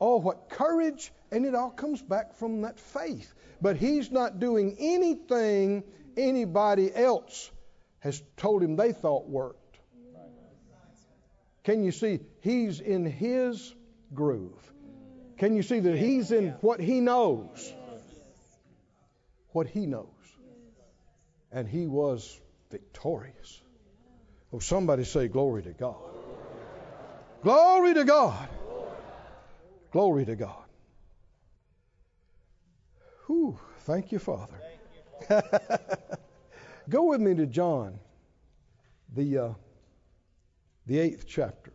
[0.00, 3.34] oh what courage and it all comes back from that faith.
[3.60, 5.84] But he's not doing anything
[6.16, 7.50] anybody else
[7.98, 9.63] has told him they thought worked.
[11.64, 12.20] Can you see?
[12.40, 13.74] He's in his
[14.12, 14.72] groove.
[15.38, 17.72] Can you see that he's in what he knows?
[19.52, 20.06] What he knows.
[21.50, 22.40] And he was
[22.70, 23.60] victorious.
[24.52, 25.96] Oh, somebody say, Glory to God.
[27.42, 28.48] Glory to God.
[29.90, 30.64] Glory to God.
[33.26, 34.60] Whew, thank you, Father.
[36.88, 37.98] Go with me to John,
[39.14, 39.48] the, uh,
[40.86, 41.72] the eighth chapter.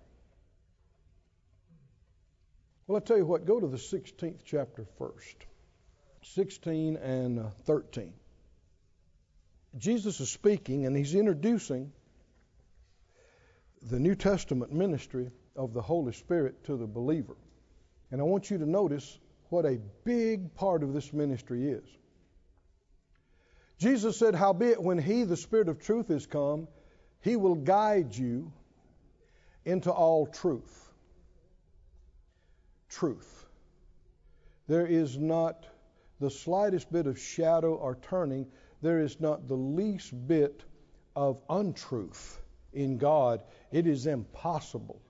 [2.87, 5.45] Well, I tell you what, go to the 16th chapter first
[6.23, 8.13] 16 and uh, 13.
[9.77, 11.91] Jesus is speaking and he's introducing
[13.81, 17.37] the New Testament ministry of the Holy Spirit to the believer.
[18.11, 21.85] And I want you to notice what a big part of this ministry is.
[23.77, 26.67] Jesus said, Howbeit, when He, the Spirit of truth, is come,
[27.21, 28.51] He will guide you
[29.69, 30.91] into all truth.
[32.89, 33.45] Truth.
[34.67, 35.65] There is not
[36.19, 38.47] the slightest bit of shadow or turning,
[38.81, 40.63] there is not the least bit
[41.15, 42.41] of untruth
[42.73, 43.41] in God.
[43.71, 45.01] It is impossible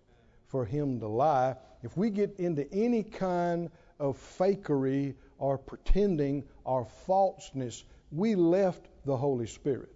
[0.48, 1.56] for Him to lie.
[1.84, 9.16] If we get into any kind of fakery or pretending or falseness, we left the
[9.16, 9.96] Holy Spirit.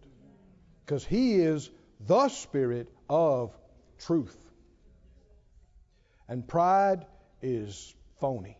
[0.85, 1.69] Because He is
[2.07, 3.57] the Spirit of
[3.97, 4.42] truth.
[6.27, 7.05] And pride
[7.41, 8.57] is phony.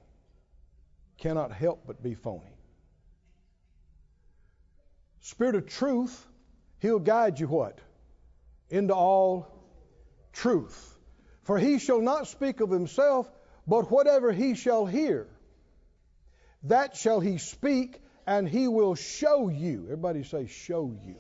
[1.18, 2.58] Cannot help but be phony.
[5.22, 6.28] Spirit of truth,
[6.80, 7.80] He'll guide you what?
[8.70, 9.48] Into all
[10.34, 10.98] truth.
[11.44, 13.32] For He shall not speak of Himself,
[13.66, 15.28] but whatever He shall hear,
[16.64, 19.84] that shall He speak, and He will show you.
[19.86, 21.16] Everybody say, show you.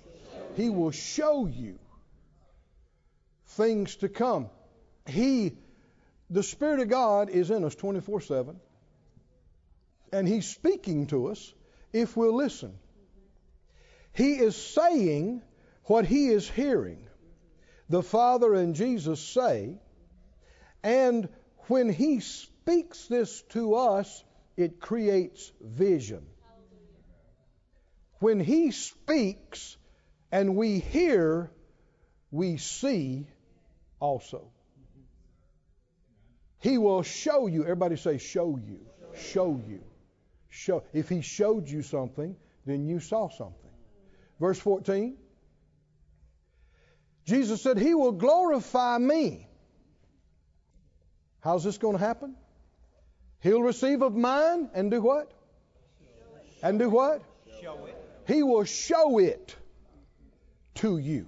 [0.55, 1.79] He will show you
[3.47, 4.49] things to come.
[5.05, 5.57] He,
[6.33, 8.59] the Spirit of God, is in us 24 7,
[10.11, 11.53] and He's speaking to us
[11.93, 12.73] if we'll listen.
[14.13, 15.43] He is saying
[15.83, 17.07] what He is hearing.
[17.89, 19.77] The Father and Jesus say,
[20.81, 21.29] and
[21.67, 24.23] when He speaks this to us,
[24.57, 26.25] it creates vision.
[28.19, 29.77] When He speaks
[30.31, 31.51] and we hear,
[32.31, 33.27] we see
[33.99, 34.52] also.
[36.63, 37.63] He will show you.
[37.63, 38.79] Everybody say, show you.
[39.13, 39.83] Show you.
[40.47, 40.85] Show.
[40.93, 43.69] If He showed you something, then you saw something.
[44.39, 45.17] Verse 14.
[47.25, 49.45] Jesus said, He will glorify me.
[51.41, 52.33] How's this going to happen?
[53.41, 55.33] He'll receive of mine and do what?
[56.63, 57.21] And do what?
[58.25, 59.53] He will show it
[60.75, 61.27] to you.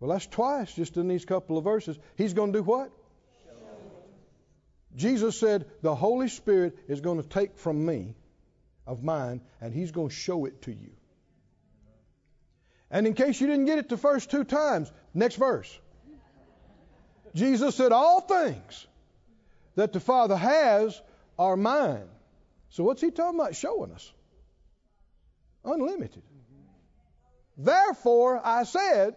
[0.00, 1.98] Well, that's twice just in these couple of verses.
[2.16, 2.90] He's going to do what?
[4.96, 8.14] Jesus said, The Holy Spirit is going to take from me,
[8.86, 10.90] of mine, and He's going to show it to you.
[12.90, 15.78] And in case you didn't get it the first two times, next verse.
[17.34, 18.86] Jesus said, All things
[19.76, 21.00] that the Father has
[21.38, 22.08] are mine.
[22.68, 24.12] So what's He talking about showing us?
[25.64, 26.22] Unlimited.
[27.56, 29.16] Therefore, I said,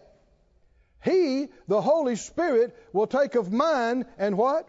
[1.04, 4.68] He, the Holy Spirit, will take of mine and what?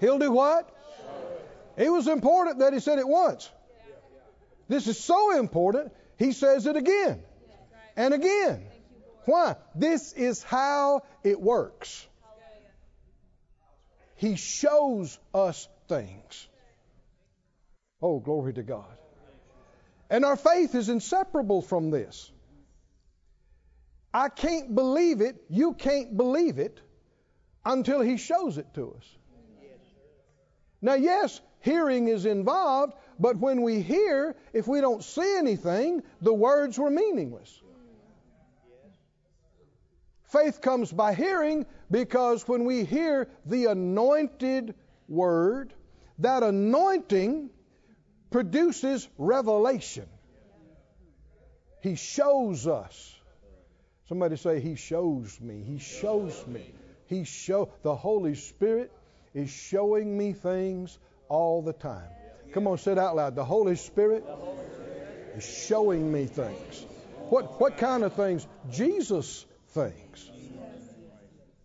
[0.00, 0.70] He'll do what?
[1.76, 3.50] It was important that He said it once.
[4.68, 7.22] This is so important, He says it again
[7.96, 8.66] and again.
[9.24, 9.56] Why?
[9.74, 12.06] This is how it works.
[14.16, 16.48] He shows us things.
[18.00, 18.96] Oh, glory to God.
[20.10, 22.30] And our faith is inseparable from this.
[24.12, 26.80] I can't believe it, you can't believe it
[27.64, 29.16] until He shows it to us.
[30.84, 36.34] Now, yes, hearing is involved, but when we hear, if we don't see anything, the
[36.34, 37.62] words were meaningless.
[40.24, 44.74] Faith comes by hearing because when we hear the anointed
[45.08, 45.72] word,
[46.18, 47.48] that anointing
[48.30, 50.06] produces revelation.
[51.80, 53.16] He shows us.
[54.10, 55.62] Somebody say, He shows me.
[55.62, 56.74] He shows me.
[57.06, 58.92] He show the Holy Spirit
[59.34, 62.08] is showing me things all the time.
[62.52, 63.34] Come on, say it out loud.
[63.34, 64.24] The Holy Spirit
[65.36, 66.86] is showing me things.
[67.28, 68.46] What what kind of things?
[68.70, 70.30] Jesus things.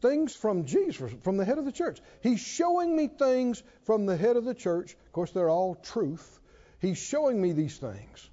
[0.02, 2.00] Things from Jesus, from the head of the church.
[2.22, 4.94] He's showing me things from the head of the church.
[4.94, 6.40] Of course, they're all truth.
[6.80, 8.30] He's showing me these things.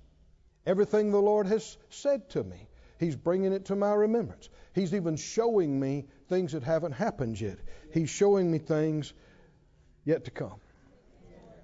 [0.65, 2.69] Everything the Lord has said to me,
[2.99, 4.49] He's bringing it to my remembrance.
[4.75, 7.59] He's even showing me things that haven't happened yet.
[7.93, 9.13] He's showing me things
[10.07, 10.59] yet to come.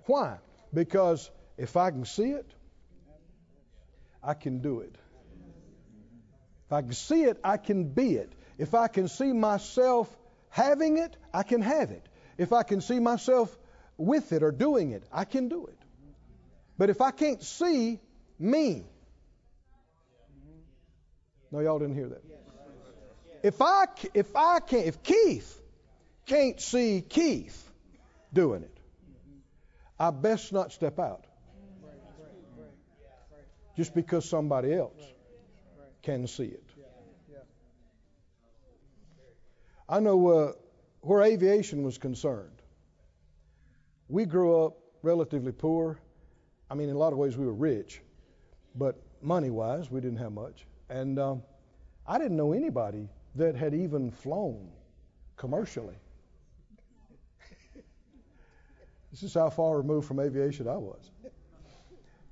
[0.04, 0.36] Why?
[0.74, 2.50] Because if I can see it,
[4.22, 4.94] I can do it.
[6.66, 8.32] If I can see it, I can be it.
[8.58, 10.14] If I can see myself
[10.50, 12.06] having it, I can have it.
[12.36, 13.56] If I can see myself
[13.96, 15.78] with it or doing it, I can do it.
[16.78, 18.00] But if I can't see
[18.38, 18.84] me,
[21.50, 22.22] no, y'all didn't hear that.
[23.42, 23.84] If I
[24.14, 25.60] if I can't if Keith
[26.26, 27.71] can't see Keith
[28.32, 28.78] doing it,
[29.98, 31.26] I best not step out.
[33.76, 35.00] Just because somebody else
[36.02, 36.64] can see it.
[39.88, 40.52] I know uh,
[41.00, 42.62] where aviation was concerned.
[44.08, 45.98] We grew up relatively poor.
[46.70, 48.00] I mean, in a lot of ways, we were rich,
[48.74, 50.66] but money wise, we didn't have much.
[50.88, 51.42] And um,
[52.06, 54.70] I didn't know anybody that had even flown
[55.36, 55.96] commercially.
[59.12, 61.10] This is how far removed from aviation I was.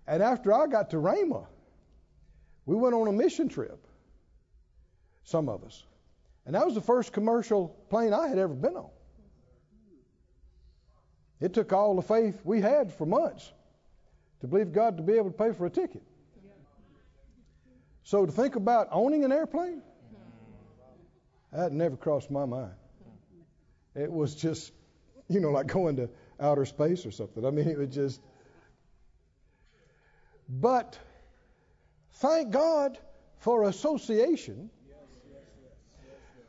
[0.09, 1.47] And after I got to Rhema,
[2.66, 3.87] we went on a mission trip,
[5.22, 5.85] some of us.
[6.47, 8.91] And that was the first commercial plane I had ever been on.
[11.39, 13.53] It took all the faith we had for months
[14.41, 16.03] to believe God to be able to pay for a ticket.
[18.03, 19.83] So to think about owning an airplane,
[21.53, 22.72] that never crossed my mind.
[23.95, 24.72] It was just,
[25.28, 26.09] you know, like going to
[26.41, 27.45] outer space or something.
[27.45, 28.20] I mean, it was just.
[30.49, 30.99] But
[32.14, 32.99] thank God
[33.38, 34.70] for association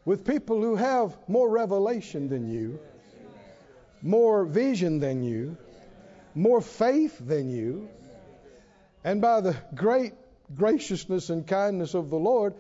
[0.05, 2.79] with people who have more revelation than you,
[4.01, 5.55] more vision than you,
[6.33, 7.89] more faith than you,
[9.03, 10.13] and by the great
[10.55, 12.55] graciousness and kindness of the Lord,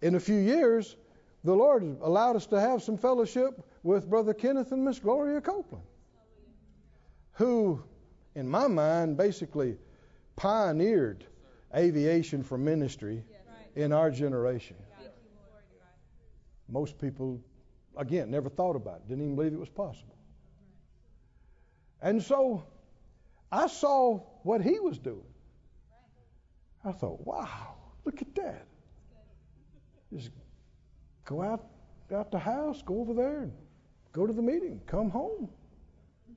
[0.00, 0.96] in a few years,
[1.44, 5.84] the Lord allowed us to have some fellowship with Brother Kenneth and Miss Gloria Copeland,
[7.36, 7.82] who,
[8.34, 9.76] in my mind, basically
[10.36, 11.24] pioneered
[11.74, 13.22] aviation for ministry
[13.74, 14.76] in our generation.
[16.68, 17.40] Most people,
[17.96, 20.16] again, never thought about it, didn't even believe it was possible.
[22.02, 22.64] And so
[23.52, 25.32] I saw what he was doing.
[26.84, 27.74] I thought, wow,
[28.04, 28.66] look at that.
[30.12, 30.30] Just
[31.24, 31.64] go out
[32.14, 33.52] out the house, go over there, and
[34.12, 35.48] go to the meeting, come home.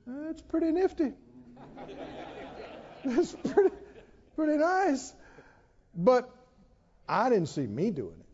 [0.06, 1.14] That's pretty nifty.
[3.06, 3.76] That's pretty
[4.36, 5.14] pretty nice.
[5.96, 6.30] But
[7.08, 8.26] I didn't see me doing it.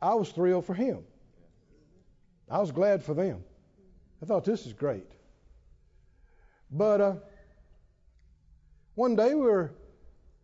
[0.00, 1.04] I was thrilled for him.
[2.50, 3.42] I was glad for them.
[4.22, 5.10] I thought this is great.
[6.70, 7.14] But uh,
[8.94, 9.72] one day we were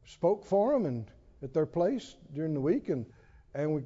[0.04, 1.06] spoke for them and
[1.42, 3.06] at their place during the week, and
[3.54, 3.82] and we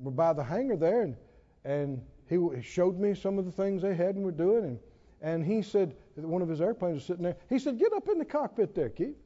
[0.00, 1.16] were by the hangar there, and
[1.64, 4.78] and he showed me some of the things they had and were doing, and
[5.22, 7.36] and he said one of his airplanes was sitting there.
[7.48, 9.16] He said, "Get up in the cockpit there, Keith.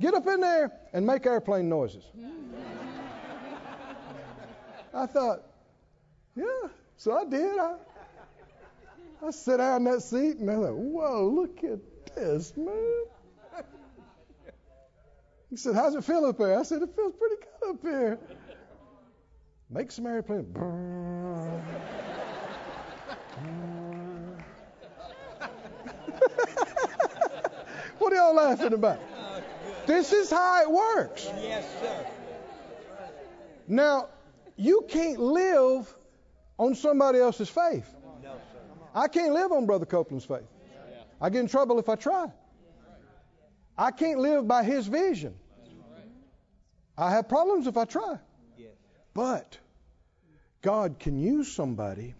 [0.00, 2.04] Get up in there and make airplane noises."
[4.92, 5.42] I thought,
[6.34, 6.68] yeah.
[6.96, 7.58] So I did.
[7.58, 7.76] I,
[9.26, 11.78] I sat down in that seat and I thought, whoa, look at
[12.14, 13.04] this, man.
[15.48, 16.58] He said, how's it feel up there?
[16.58, 18.18] I said, it feels pretty good up here.
[19.68, 20.46] Make some airplane.
[27.98, 29.00] what are y'all laughing about?
[29.86, 31.28] This is how it works.
[31.40, 32.06] Yes, sir.
[33.66, 34.08] Now,
[34.56, 35.92] you can't live
[36.58, 37.88] on somebody else's faith.
[38.94, 40.48] I can't live on Brother Copeland's faith.
[41.20, 42.32] I get in trouble if I try.
[43.78, 45.34] I can't live by his vision.
[46.98, 48.18] I have problems if I try.
[49.14, 49.58] But
[50.62, 52.14] God can use somebody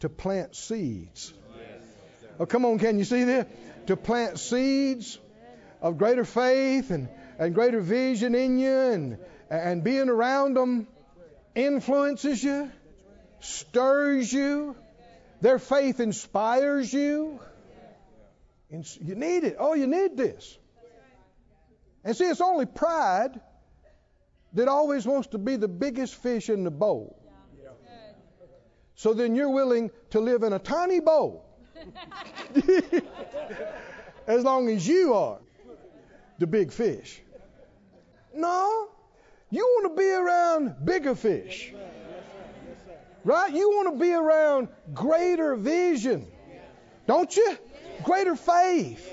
[0.00, 1.32] to plant seeds.
[2.38, 3.46] Oh, come on, can you see this?
[3.86, 5.18] To plant seeds
[5.80, 7.08] of greater faith and,
[7.38, 9.18] and greater vision in you and,
[9.48, 10.86] and being around them
[11.54, 12.70] influences you,
[13.40, 14.76] stirs you,
[15.40, 17.40] their faith inspires you.
[18.70, 19.56] You need it.
[19.58, 20.58] Oh, you need this.
[22.04, 23.40] And see, it's only pride
[24.52, 27.18] that always wants to be the biggest fish in the bowl.
[28.96, 31.45] So then you're willing to live in a tiny bowl
[34.26, 35.38] as long as you are
[36.38, 37.20] the big fish.
[38.34, 38.88] No,
[39.50, 41.72] you want to be around bigger fish.
[43.24, 43.52] Right?
[43.52, 46.26] You want to be around greater vision.
[47.06, 47.58] Don't you?
[48.04, 49.12] Greater faith.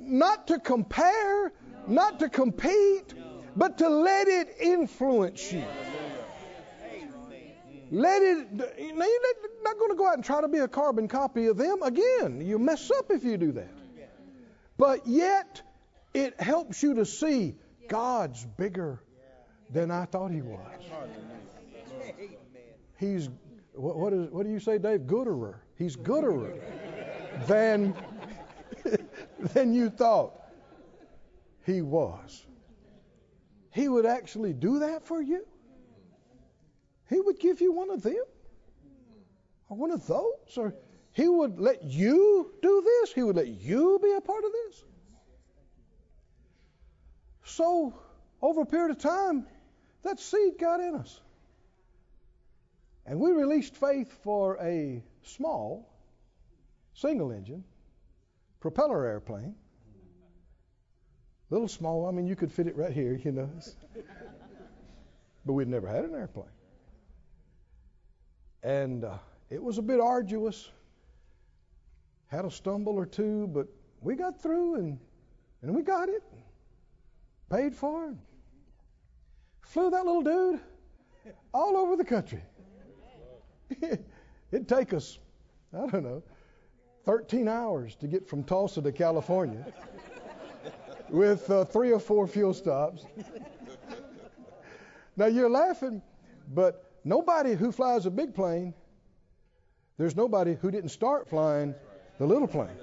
[0.00, 1.52] Not to compare,
[1.86, 3.14] not to compete,
[3.56, 5.64] but to let it influence you.
[7.92, 11.48] Let it, you're not going to go out and try to be a carbon copy
[11.48, 11.82] of them.
[11.82, 13.74] Again, you mess up if you do that.
[14.78, 15.60] But yet,
[16.14, 17.54] it helps you to see
[17.88, 19.02] God's bigger
[19.68, 20.58] than I thought He was.
[22.98, 23.28] He's,
[23.74, 25.00] what, what, is, what do you say, Dave?
[25.00, 25.56] Gooderer.
[25.76, 26.58] He's gooderer
[27.46, 27.94] than,
[29.52, 30.32] than you thought
[31.66, 32.46] He was.
[33.70, 35.44] He would actually do that for you?
[37.12, 38.24] He would give you one of them?
[39.68, 40.56] Or one of those?
[40.56, 40.74] Or
[41.12, 43.12] He would let you do this?
[43.12, 44.84] He would let you be a part of this?
[47.44, 47.94] So,
[48.40, 49.46] over a period of time,
[50.04, 51.20] that seed got in us.
[53.04, 55.92] And we released faith for a small,
[56.94, 57.64] single engine,
[58.60, 59.56] propeller airplane
[61.52, 62.06] little small.
[62.06, 63.50] I mean, you could fit it right here, you know.
[65.46, 66.46] but we'd never had an airplane.
[68.62, 69.18] And uh,
[69.50, 70.70] it was a bit arduous.
[72.28, 73.66] Had a stumble or two, but
[74.00, 74.98] we got through and,
[75.62, 76.22] and we got it.
[77.50, 78.16] Paid for it.
[79.60, 80.60] Flew that little dude
[81.52, 82.42] all over the country.
[84.52, 85.18] It'd take us,
[85.72, 86.22] I don't know,
[87.04, 89.72] 13 hours to get from Tulsa to California
[91.08, 93.04] with uh, three or four fuel stops.
[95.16, 96.00] now you're laughing,
[96.54, 98.74] but nobody who flies a big plane,
[99.98, 101.74] there's nobody who didn't start flying
[102.18, 102.76] the little plane.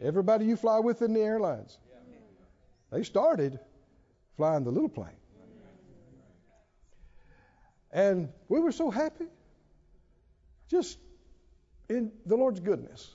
[0.00, 1.76] Everybody you fly with in the airlines,
[2.92, 3.58] they started
[4.36, 5.16] flying the little plane.
[7.90, 9.26] And we were so happy
[10.68, 10.98] just
[11.88, 13.14] in the Lord's goodness.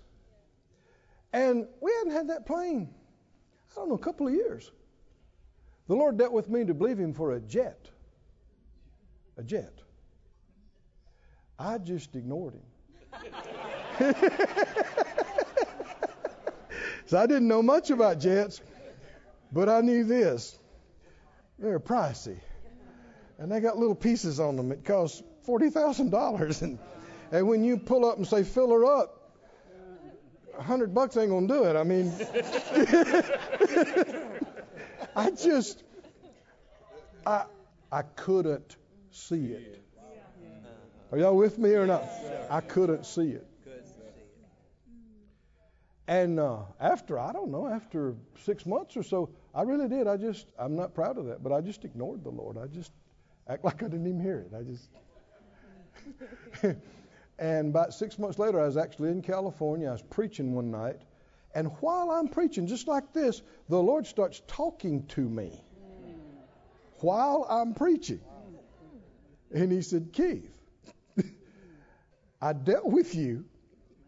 [1.31, 2.93] And we hadn't had that plane,
[3.71, 4.69] I don't know, a couple of years.
[5.87, 7.89] The Lord dealt with me to believe Him for a jet.
[9.37, 9.73] A jet.
[11.57, 12.61] I just ignored Him.
[17.05, 18.61] so I didn't know much about jets,
[19.51, 20.57] but I knew this.
[21.59, 22.37] They're pricey.
[23.39, 24.71] And they got little pieces on them.
[24.71, 26.61] It costs $40,000.
[26.61, 26.79] And,
[27.31, 29.19] and when you pull up and say, fill her up,
[30.57, 31.75] a hundred bucks ain't gonna do it.
[31.75, 32.13] I mean,
[35.15, 35.83] I just,
[37.25, 37.45] I,
[37.91, 38.75] I couldn't
[39.15, 39.83] see it.
[41.11, 42.03] Are y'all with me or not?
[42.49, 43.47] I couldn't see it.
[46.07, 50.07] And uh, after, I don't know, after six months or so, I really did.
[50.07, 52.57] I just, I'm not proud of that, but I just ignored the Lord.
[52.57, 52.91] I just
[53.47, 54.51] act like I didn't even hear it.
[54.53, 54.89] I just.
[57.39, 59.89] And about six months later, I was actually in California.
[59.89, 61.01] I was preaching one night.
[61.55, 65.63] And while I'm preaching, just like this, the Lord starts talking to me
[66.99, 68.21] while I'm preaching.
[69.53, 70.49] And He said, Keith,
[72.41, 73.45] I dealt with you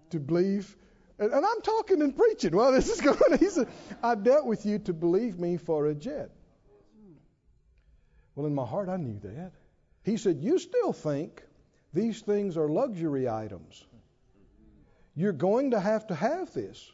[0.10, 0.76] to believe.
[1.18, 2.54] And, and I'm talking and preaching.
[2.56, 3.40] Well, this is going.
[3.40, 3.70] He said,
[4.04, 6.32] I dealt with you to believe me for a jet.
[8.36, 9.54] Well, in my heart, I knew that.
[10.04, 11.44] He said, You still think
[11.94, 13.86] these things are luxury items.
[15.16, 16.92] You're going to have to have this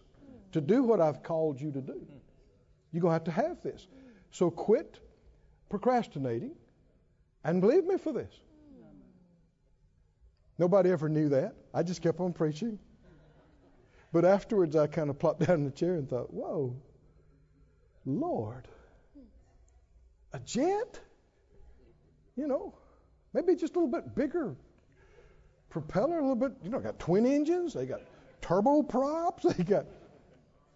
[0.51, 2.05] to do what I've called you to do.
[2.91, 3.87] You're going to have to have this.
[4.29, 4.99] So quit
[5.69, 6.51] procrastinating
[7.43, 8.33] and believe me for this.
[10.57, 11.55] Nobody ever knew that.
[11.73, 12.77] I just kept on preaching.
[14.13, 16.75] But afterwards, I kind of plopped down in the chair and thought, whoa,
[18.05, 18.67] Lord,
[20.33, 20.99] a jet?
[22.35, 22.75] You know,
[23.33, 24.55] maybe just a little bit bigger
[25.71, 26.51] propeller a little bit.
[26.63, 27.73] You know, got twin engines.
[27.73, 28.01] They got
[28.41, 29.41] turboprops.
[29.57, 29.85] They got.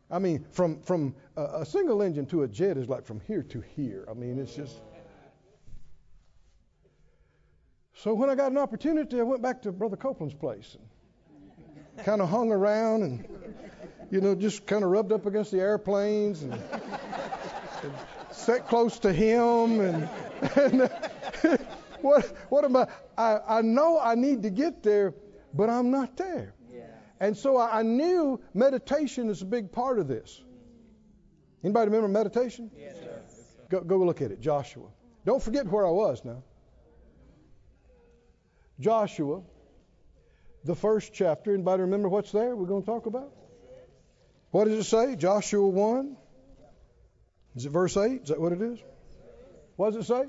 [0.10, 3.44] I mean, from from a, a single engine to a jet is like from here
[3.44, 4.06] to here.
[4.10, 4.82] I mean, it's just.
[7.96, 10.76] So when I got an opportunity, I went back to Brother Copeland's place
[11.96, 13.26] and kind of hung around and,
[14.12, 17.94] you know, just kind of rubbed up against the airplanes and, and
[18.32, 20.10] sat close to him and,
[20.58, 20.90] and
[22.02, 22.88] what, what am I?
[23.18, 23.40] I?
[23.48, 25.14] I know I need to get there,
[25.54, 26.54] but I'm not there.
[26.74, 26.82] Yeah.
[27.22, 30.42] And so I, I knew meditation is a big part of this.
[31.64, 32.70] Anybody remember meditation?
[32.78, 33.22] Yes, sir.
[33.70, 34.88] Go, go look at it, Joshua.
[35.26, 36.44] Don't forget where I was now.
[38.80, 39.42] Joshua,
[40.64, 41.54] the first chapter.
[41.54, 42.56] Anybody remember what's there?
[42.56, 43.32] We're going to talk about.
[44.52, 45.16] What does it say?
[45.16, 46.18] Joshua 1.
[47.56, 48.24] Is it verse 8?
[48.24, 48.80] Is that what it is?
[49.76, 50.24] What does it say?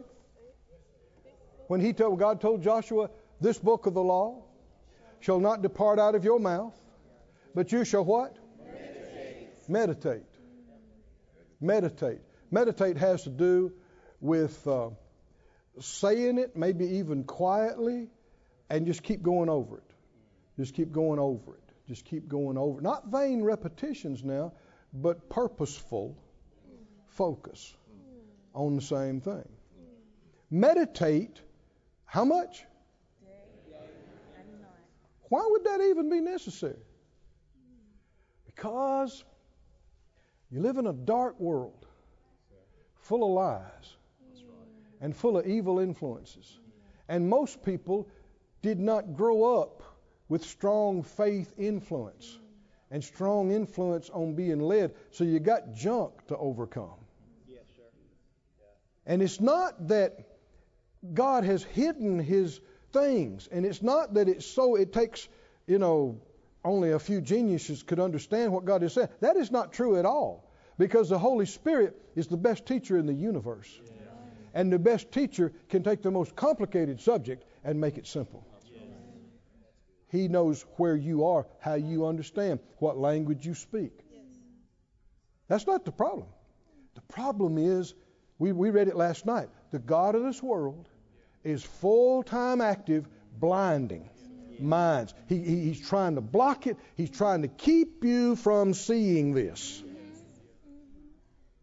[1.68, 4.44] When he told God told Joshua, "This book of the law
[5.20, 6.74] shall not depart out of your mouth,
[7.54, 8.36] but you shall what?
[9.68, 10.26] Meditate.
[11.60, 12.20] Meditate.
[12.52, 12.96] Meditate.
[12.96, 13.72] Has to do
[14.20, 14.90] with uh,
[15.80, 18.08] saying it, maybe even quietly,
[18.70, 19.94] and just keep going over it.
[20.58, 21.72] Just keep going over it.
[21.88, 22.80] Just keep going over.
[22.80, 24.52] Not vain repetitions now,
[24.92, 26.16] but purposeful
[27.06, 27.74] focus
[28.54, 29.48] on the same thing.
[30.50, 31.40] Meditate.
[32.04, 32.64] How much?
[35.28, 36.78] Why would that even be necessary?
[38.46, 39.24] Because
[40.50, 41.86] you live in a dark world
[42.96, 43.96] full of lies
[45.00, 46.60] and full of evil influences.
[47.08, 48.08] And most people
[48.62, 49.82] did not grow up
[50.28, 52.38] with strong faith influence
[52.90, 54.94] and strong influence on being led.
[55.10, 56.98] So you got junk to overcome.
[57.48, 57.82] Yes, sir.
[59.06, 60.18] And it's not that
[61.14, 62.60] God has hidden his
[62.92, 65.28] things, and it's not that it's so it takes,
[65.66, 66.20] you know,
[66.64, 69.08] only a few geniuses could understand what God is saying.
[69.20, 70.50] That is not true at all.
[70.78, 73.80] Because the Holy Spirit is the best teacher in the universe.
[74.52, 78.46] And the best teacher can take the most complicated subject and make it simple.
[80.08, 83.92] He knows where you are, how you understand, what language you speak.
[85.48, 86.28] That's not the problem.
[86.94, 87.92] The problem is,
[88.38, 90.88] we, we read it last night, the God of this world
[91.42, 93.06] is full time active,
[93.38, 94.08] blinding
[94.60, 95.12] minds.
[95.28, 99.82] He, he, he's trying to block it, he's trying to keep you from seeing this.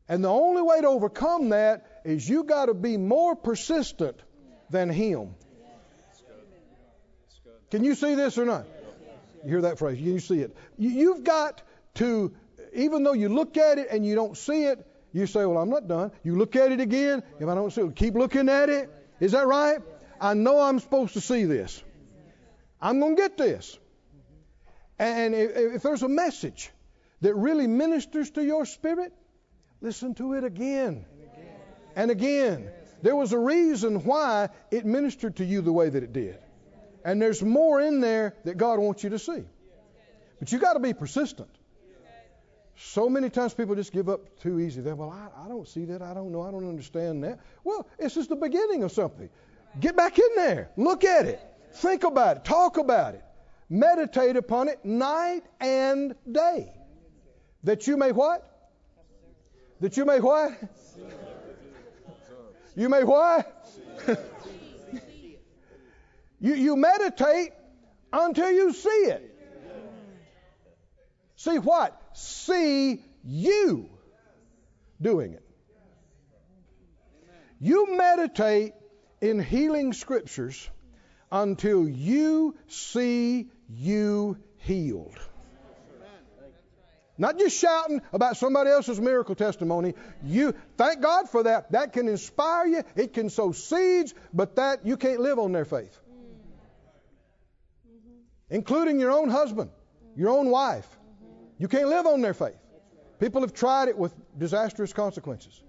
[0.09, 4.19] And the only way to overcome that is you got to be more persistent
[4.69, 5.35] than him.
[7.73, 8.67] Can you see this or not?
[9.43, 9.97] You hear that phrase?
[9.97, 10.55] Can You see it.
[10.77, 11.63] You, have got
[11.95, 12.31] to,
[12.71, 15.71] even though you look at it and you don't see it, you say, Well, I'm
[15.71, 16.11] not done.
[16.23, 17.23] You look at it again.
[17.39, 18.91] If I don't see it, keep looking at it.
[19.19, 19.79] Is that right?
[20.21, 21.83] I know I'm supposed to see this.
[22.79, 23.75] I'm going to get this.
[24.99, 26.69] And if there's a message
[27.21, 29.13] that really ministers to your spirit,
[29.81, 31.05] listen to it again
[31.95, 32.69] and again.
[33.01, 36.37] There was a reason why it ministered to you the way that it did.
[37.03, 39.43] And there's more in there that God wants you to see.
[40.39, 41.49] But you got to be persistent.
[42.75, 44.81] So many times people just give up too easy.
[44.81, 46.01] They're, well, I, I don't see that.
[46.01, 46.41] I don't know.
[46.41, 47.39] I don't understand that.
[47.63, 49.29] Well, it's just the beginning of something.
[49.79, 50.71] Get back in there.
[50.75, 51.41] Look at it.
[51.75, 52.45] Think about it.
[52.45, 53.23] Talk about it.
[53.69, 56.73] Meditate upon it night and day.
[57.63, 58.49] That you may what?
[59.79, 60.51] That you may what?
[62.75, 63.69] You may what?
[66.43, 67.53] you, you meditate
[68.11, 69.29] until you see it.
[71.37, 71.99] See what?
[72.17, 73.89] See you
[75.01, 75.43] doing it.
[77.61, 78.73] You meditate
[79.21, 80.69] in healing scriptures
[81.31, 85.17] until you see you healed.
[87.17, 89.93] Not just shouting about somebody else's miracle testimony.
[90.25, 91.71] You thank God for that.
[91.71, 92.83] That can inspire you.
[92.97, 95.97] It can sow seeds, but that you can't live on their faith.
[98.53, 99.71] Including your own husband,
[100.15, 100.87] your own wife.
[101.57, 102.55] You can't live on their faith.
[103.19, 105.59] People have tried it with disastrous consequences.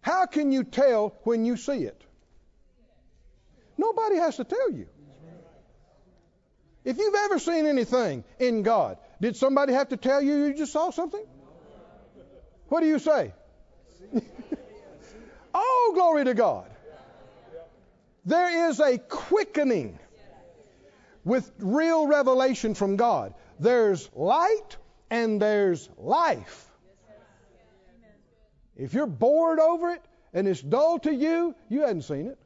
[0.00, 2.00] How can you tell when you see it?
[3.76, 4.86] Nobody has to tell you.
[6.84, 10.72] If you've ever seen anything in God, did somebody have to tell you you just
[10.72, 11.26] saw something?
[12.68, 13.32] What do you say?
[15.54, 16.70] oh, glory to God.
[18.24, 19.98] There is a quickening
[21.24, 23.34] with real revelation from God.
[23.58, 24.76] There's light
[25.10, 26.66] and there's life.
[28.76, 30.02] If you're bored over it
[30.32, 32.38] and it's dull to you, you hadn't seen it.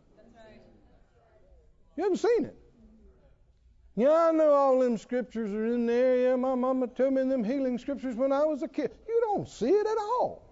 [1.97, 2.57] You haven't seen it.
[3.97, 6.17] Yeah, I know all them scriptures are in there.
[6.17, 8.91] Yeah, my mama told me them healing scriptures when I was a kid.
[9.07, 10.43] You don't see it at all.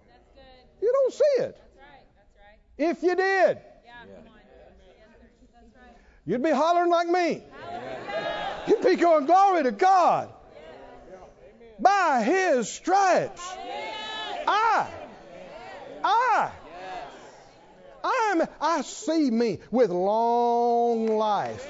[0.81, 1.57] You don't see it.
[1.57, 2.05] That's right.
[2.15, 2.89] That's right.
[2.89, 4.39] If you did, Yeah, come on.
[5.53, 5.95] That's right.
[6.25, 7.43] you'd be hollering like me.
[7.51, 8.12] Hallelujah.
[8.67, 10.29] You'd be going, Glory to God.
[11.79, 13.41] By his stripes.
[14.47, 14.87] I,
[16.03, 16.51] I,
[18.03, 21.67] I'm, I see me with long life.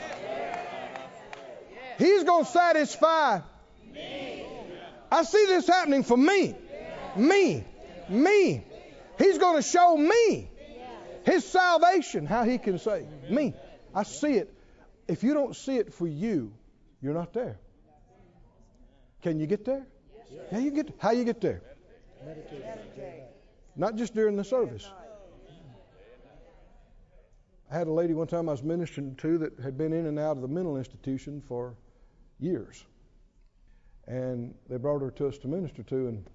[1.98, 3.40] He's going to satisfy.
[3.94, 4.46] Me.
[5.12, 6.56] I see this happening for me.
[7.16, 7.64] Me.
[8.10, 8.64] Me.
[9.20, 10.50] He's going to show me
[11.26, 13.54] his salvation, how he can save me.
[13.94, 14.54] I see it.
[15.08, 16.54] If you don't see it for you,
[17.04, 17.60] you're not there.
[19.22, 19.86] Can you get there?
[20.52, 20.96] Yeah, you get.
[20.98, 21.62] How you get there?
[23.76, 24.90] Not just during the service.
[27.70, 30.18] I had a lady one time I was ministering to that had been in and
[30.18, 31.76] out of the mental institution for
[32.40, 32.86] years,
[34.08, 36.30] and they brought her to us to minister to, and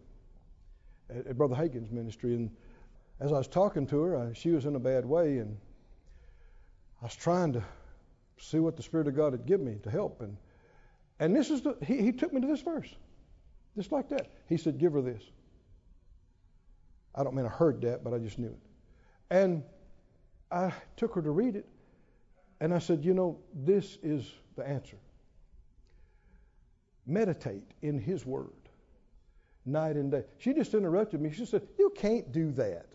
[1.11, 2.35] at, Brother Hagin's ministry.
[2.35, 2.51] And
[3.21, 5.57] as I was talking to her, she was in a bad way, and
[7.01, 7.63] I was trying to
[8.39, 10.21] see what the Spirit of God had given me to help.
[10.21, 10.37] And
[11.21, 12.95] and this is the he, he took me to this verse,
[13.77, 14.29] just like that.
[14.49, 15.23] He said, "Give her this."
[17.15, 18.61] I don't mean I heard that, but I just knew it.
[19.31, 19.65] And
[20.51, 21.67] I took her to read it,
[22.61, 24.97] and I said, You know, this is the answer.
[27.07, 28.53] Meditate in His Word
[29.67, 30.25] night and day.
[30.39, 31.33] She just interrupted me.
[31.33, 32.87] She said, You can't do that.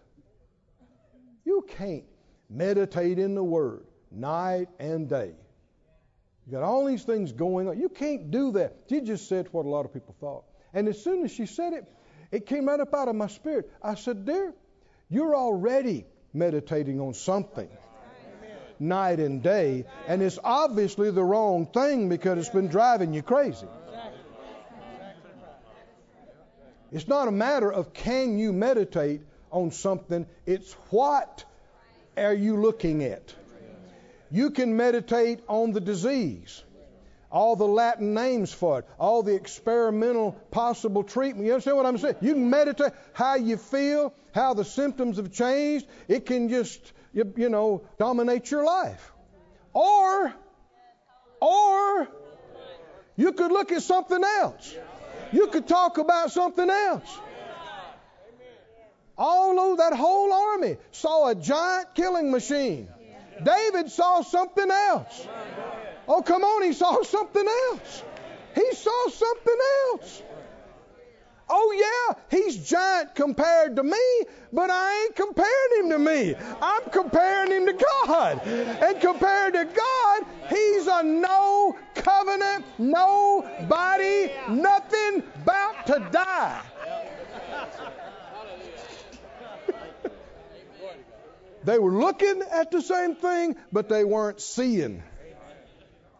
[1.46, 2.06] You can't
[2.50, 5.34] meditate in the Word night and day.
[6.46, 7.80] You got all these things going on.
[7.80, 8.76] You can't do that.
[8.90, 10.44] She just said what a lot of people thought.
[10.74, 11.88] And as soon as she said it,
[12.32, 13.72] it came right up out of my spirit.
[13.82, 14.54] I said, Dear,
[15.10, 17.70] you're already meditating on something
[18.80, 23.68] night and day, and it's obviously the wrong thing because it's been driving you crazy.
[26.92, 29.22] It's not a matter of can you meditate
[29.52, 31.46] on something, it's what
[32.18, 33.34] are you looking at.
[34.34, 36.64] You can meditate on the disease,
[37.32, 41.46] all the Latin names for it, all the experimental possible treatment.
[41.46, 42.16] You understand what I'm saying?
[42.20, 45.86] You can meditate how you feel, how the symptoms have changed.
[46.08, 49.12] It can just, you, you know, dominate your life.
[49.72, 50.34] Or,
[51.40, 52.08] or,
[53.16, 54.76] you could look at something else.
[55.32, 57.20] You could talk about something else.
[59.16, 62.90] All over that whole army saw a giant killing machine.
[63.42, 65.28] David saw something else.
[66.08, 68.04] Oh, come on, he saw something else.
[68.56, 69.58] He saw something
[69.92, 70.22] else.
[71.50, 73.98] Oh, yeah, he's giant compared to me,
[74.52, 76.36] but I ain't comparing him to me.
[76.62, 78.42] I'm comparing him to God.
[78.48, 86.62] And compared to God, he's a no covenant, nobody, nothing, about to die.
[91.66, 95.04] They were looking at the same thing, but they weren't seeing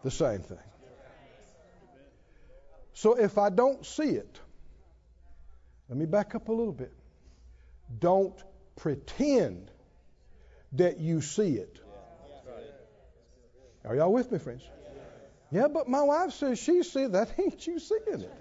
[0.02, 0.58] the same thing.
[2.94, 4.40] So if I don't see it,
[5.88, 6.92] let me back up a little bit.
[7.98, 8.42] Don't
[8.76, 9.70] pretend
[10.72, 11.80] that you see it.
[13.84, 14.62] Are y'all with me, friends?
[15.50, 17.34] Yeah, but my wife says she sees that.
[17.38, 18.32] Ain't you seeing it?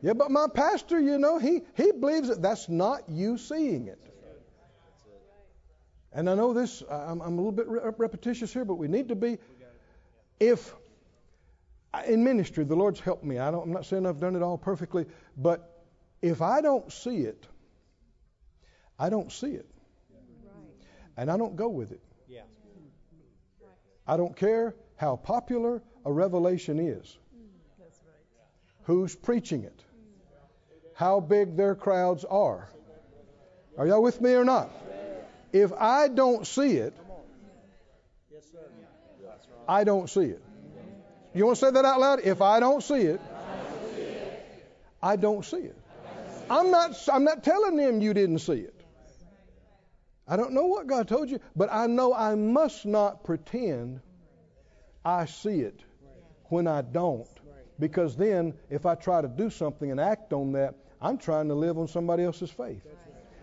[0.00, 4.00] Yeah, but my pastor, you know, he, he believes that that's not you seeing it.
[6.12, 9.08] And I know this, I'm, I'm a little bit re- repetitious here, but we need
[9.08, 9.38] to be.
[10.40, 10.74] If
[12.06, 13.38] in ministry, the Lord's helped me.
[13.38, 15.06] I don't, I'm not saying I've done it all perfectly,
[15.36, 15.84] but
[16.22, 17.46] if I don't see it,
[18.98, 19.66] I don't see it.
[21.16, 22.00] And I don't go with it.
[24.06, 27.18] I don't care how popular a revelation is,
[28.84, 29.84] who's preaching it,
[30.94, 32.68] how big their crowds are.
[33.76, 34.70] Are y'all with me or not?
[35.52, 36.94] If I don't see it,
[39.66, 40.42] I don't see it.
[41.34, 42.20] You want to say that out loud?
[42.20, 43.20] If I don't see it,
[45.02, 45.76] I don't see it.
[46.50, 48.74] I'm not, I'm not telling them you didn't see it.
[50.26, 54.00] I don't know what God told you, but I know I must not pretend
[55.04, 55.80] I see it
[56.44, 57.28] when I don't.
[57.78, 61.54] Because then, if I try to do something and act on that, I'm trying to
[61.54, 62.82] live on somebody else's faith.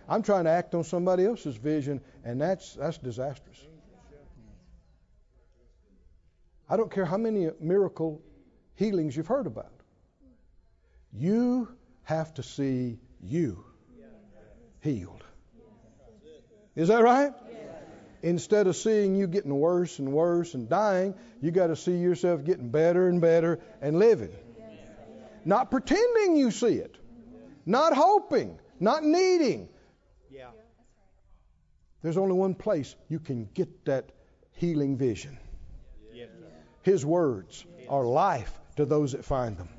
[0.07, 3.59] I'm trying to act on somebody else's vision, and that's, that's disastrous.
[6.69, 8.21] I don't care how many miracle
[8.75, 9.71] healings you've heard about.
[11.13, 11.69] You
[12.03, 13.63] have to see you
[14.81, 15.23] healed.
[16.75, 17.31] Is that right?
[18.21, 22.43] Instead of seeing you getting worse and worse and dying, you got to see yourself
[22.43, 24.31] getting better and better and living.
[25.45, 26.95] Not pretending you see it,
[27.67, 29.69] not hoping, not needing.
[30.35, 30.49] Yeah.
[32.01, 34.11] There's only one place you can get that
[34.51, 35.37] healing vision.
[36.81, 39.69] His words are life to those that find them,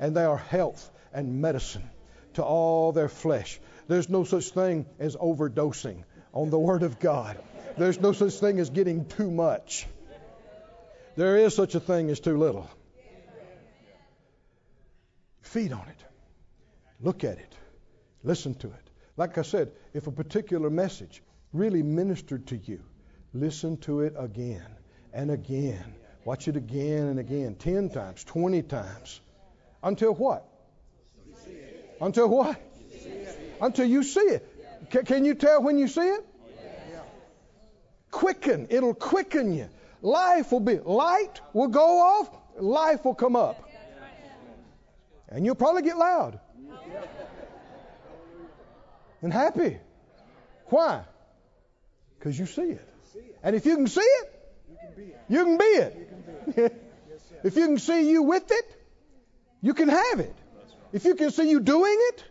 [0.00, 1.88] and they are health and medicine
[2.34, 3.60] to all their flesh.
[3.86, 6.02] There's no such thing as overdosing
[6.32, 7.38] on the Word of God.
[7.78, 9.86] There's no such thing as getting too much.
[11.14, 12.68] There is such a thing as too little.
[15.42, 16.04] Feed on it.
[17.00, 17.54] Look at it.
[18.24, 18.85] Listen to it.
[19.16, 22.80] Like I said, if a particular message really ministered to you,
[23.32, 24.66] listen to it again
[25.12, 25.94] and again.
[26.24, 29.20] Watch it again and again, 10 times, 20 times.
[29.82, 30.46] Until what?
[32.00, 32.60] Until what?
[33.60, 34.46] Until you see it.
[34.92, 36.26] C- can you tell when you see it?
[38.10, 38.66] Quicken.
[38.70, 39.68] It'll quicken you.
[40.02, 43.68] Life will be, light will go off, life will come up.
[45.28, 46.38] And you'll probably get loud
[49.22, 49.78] and happy.
[50.66, 51.04] Why?
[52.18, 52.88] Because you see it.
[53.42, 54.32] And if you can see it,
[55.28, 56.72] you can be it.
[57.44, 58.82] if you can see you with it,
[59.62, 60.34] you can have it.
[60.92, 62.24] If you can see you doing it,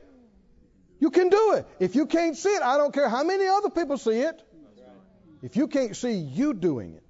[0.99, 1.67] you can do it.
[1.79, 4.41] If you can't see it, I don't care how many other people see it.
[5.41, 7.03] If you can't see you doing it,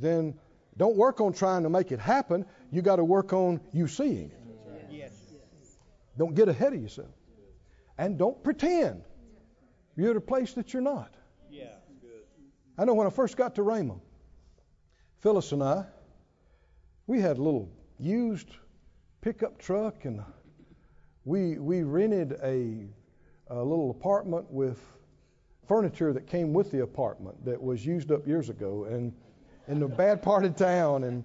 [0.00, 0.38] then
[0.76, 2.46] don't work on trying to make it happen.
[2.70, 4.40] You got to work on you seeing it.
[6.16, 7.08] Don't get ahead of yourself.
[7.98, 9.02] And don't pretend
[9.96, 11.14] you're at a place that you're not.
[11.50, 11.74] Yeah.
[12.00, 12.22] Good.
[12.76, 13.98] I know when I first got to Rhema,
[15.20, 15.86] Phyllis and I,
[17.06, 18.48] we had a little used
[19.22, 20.22] pickup truck, and
[21.24, 22.86] we we rented a,
[23.48, 24.78] a little apartment with
[25.66, 29.12] furniture that came with the apartment that was used up years ago, and
[29.68, 31.24] in the bad part of town, and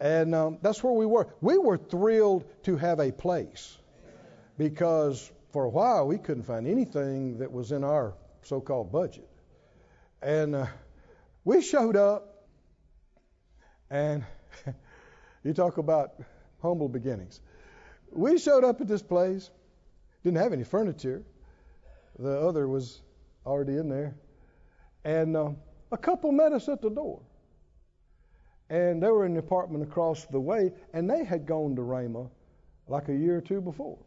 [0.00, 1.28] and um, that's where we were.
[1.40, 3.78] We were thrilled to have a place
[4.58, 9.28] because for a while we couldn't find anything that was in our so-called budget,
[10.22, 10.66] and uh,
[11.44, 12.46] we showed up,
[13.90, 14.24] and
[15.44, 16.14] you talk about
[16.60, 17.40] humble beginnings.
[18.10, 19.50] We showed up at this place,
[20.24, 21.22] didn't have any furniture.
[22.18, 23.00] The other was
[23.44, 24.16] already in there,
[25.04, 25.50] and uh,
[25.90, 27.20] a couple met us at the door.
[28.70, 32.30] And they were in the apartment across the way, and they had gone to Rhema
[32.88, 33.98] like a year or two before.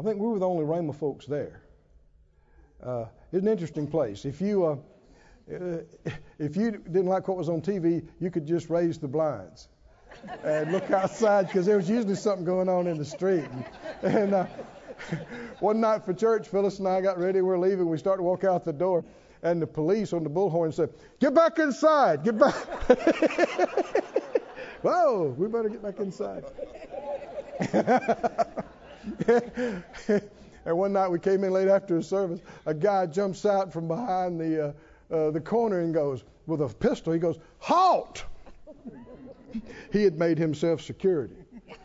[0.00, 1.60] I think we were the only Rhema folks there.
[2.82, 4.24] Uh, it's an interesting place.
[4.24, 4.76] If you uh,
[5.54, 5.80] uh,
[6.38, 9.68] if you didn't like what was on TV, you could just raise the blinds
[10.42, 13.44] and look outside because there was usually something going on in the street.
[14.02, 14.46] And, and uh,
[15.58, 17.42] one night for church, Phyllis and I got ready.
[17.42, 17.86] We're leaving.
[17.86, 19.04] We started to walk out the door,
[19.42, 22.24] and the police on the bullhorn said, "Get back inside!
[22.24, 22.54] Get back!"
[24.80, 26.44] Whoa, we better get back inside.
[29.28, 32.40] and one night we came in late after the service.
[32.66, 34.68] A guy jumps out from behind the
[35.10, 37.12] uh, uh, the corner and goes with a pistol.
[37.12, 38.24] He goes, "Halt!"
[39.92, 41.36] he had made himself security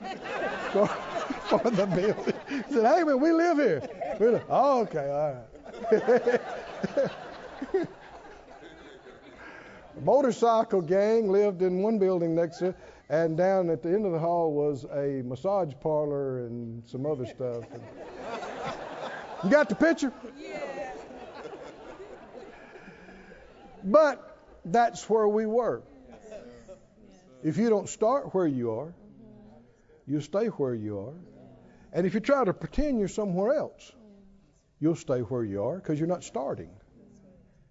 [0.72, 2.34] for, for the building.
[2.47, 3.88] He said, "Hey, man, we live here."
[4.20, 4.43] We live.
[4.49, 6.39] Oh, okay, all right.
[10.01, 12.76] Motorcycle gang lived in one building next to
[13.10, 17.26] and down at the end of the hall was a massage parlor and some other
[17.26, 17.64] stuff.
[17.72, 17.84] And
[19.43, 20.12] you got the picture?
[20.39, 20.91] Yeah.
[23.84, 25.84] But that's where we were.
[27.43, 28.93] If you don't start where you are,
[30.08, 31.14] you'll stay where you are.
[31.93, 33.91] And if you try to pretend you're somewhere else,
[34.80, 36.70] you'll stay where you are because you're not starting.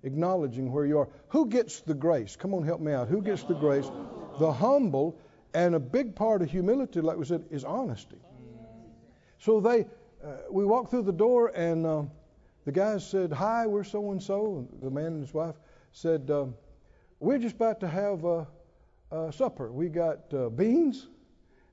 [0.05, 1.09] Acknowledging where you are.
[1.31, 2.37] Who gets the grace?
[2.37, 3.09] Come on, help me out.
[3.09, 3.91] Who gets the grace?
[4.39, 5.19] The humble.
[5.55, 8.19] And a big part of humility, like we said, is honesty.
[9.39, 9.87] So they,
[10.25, 12.03] uh, we walked through the door, and uh,
[12.65, 15.55] the guys said, "Hi, we're so and so." The man and his wife
[15.93, 16.55] said, um,
[17.21, 18.45] "We're just about to have uh,
[19.13, 19.71] uh, supper.
[19.71, 21.07] We got uh, beans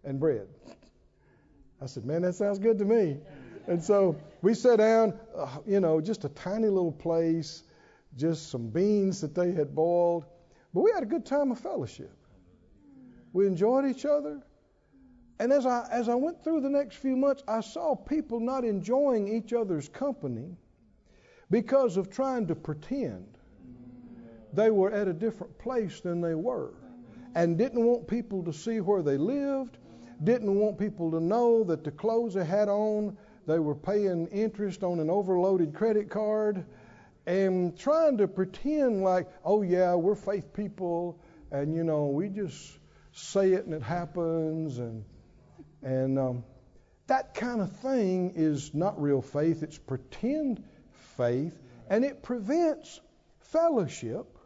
[0.03, 0.47] and bread."
[1.81, 3.17] I said, "Man, that sounds good to me."
[3.67, 7.63] And so we sat down, uh, you know, just a tiny little place,
[8.15, 10.25] just some beans that they had boiled,
[10.73, 12.15] but we had a good time of fellowship.
[13.33, 14.41] We enjoyed each other.
[15.39, 18.63] And as I, as I went through the next few months, I saw people not
[18.63, 20.55] enjoying each other's company
[21.49, 23.25] because of trying to pretend
[24.53, 26.73] they were at a different place than they were
[27.35, 29.77] and didn't want people to see where they lived,
[30.23, 33.17] didn't want people to know that the clothes they had on,
[33.47, 36.63] they were paying interest on an overloaded credit card,
[37.31, 41.17] and trying to pretend like, oh, yeah, we're faith people,
[41.49, 42.77] and, you know, we just
[43.13, 45.03] say it and it happens and
[45.81, 46.43] and um,
[47.07, 49.63] that kind of thing is not real faith.
[49.63, 50.63] It's pretend
[51.17, 51.57] faith
[51.89, 52.99] and it prevents
[53.51, 54.37] fellowship.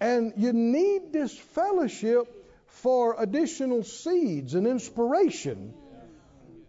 [0.00, 2.26] And you need this fellowship
[2.66, 5.74] for additional seeds and inspiration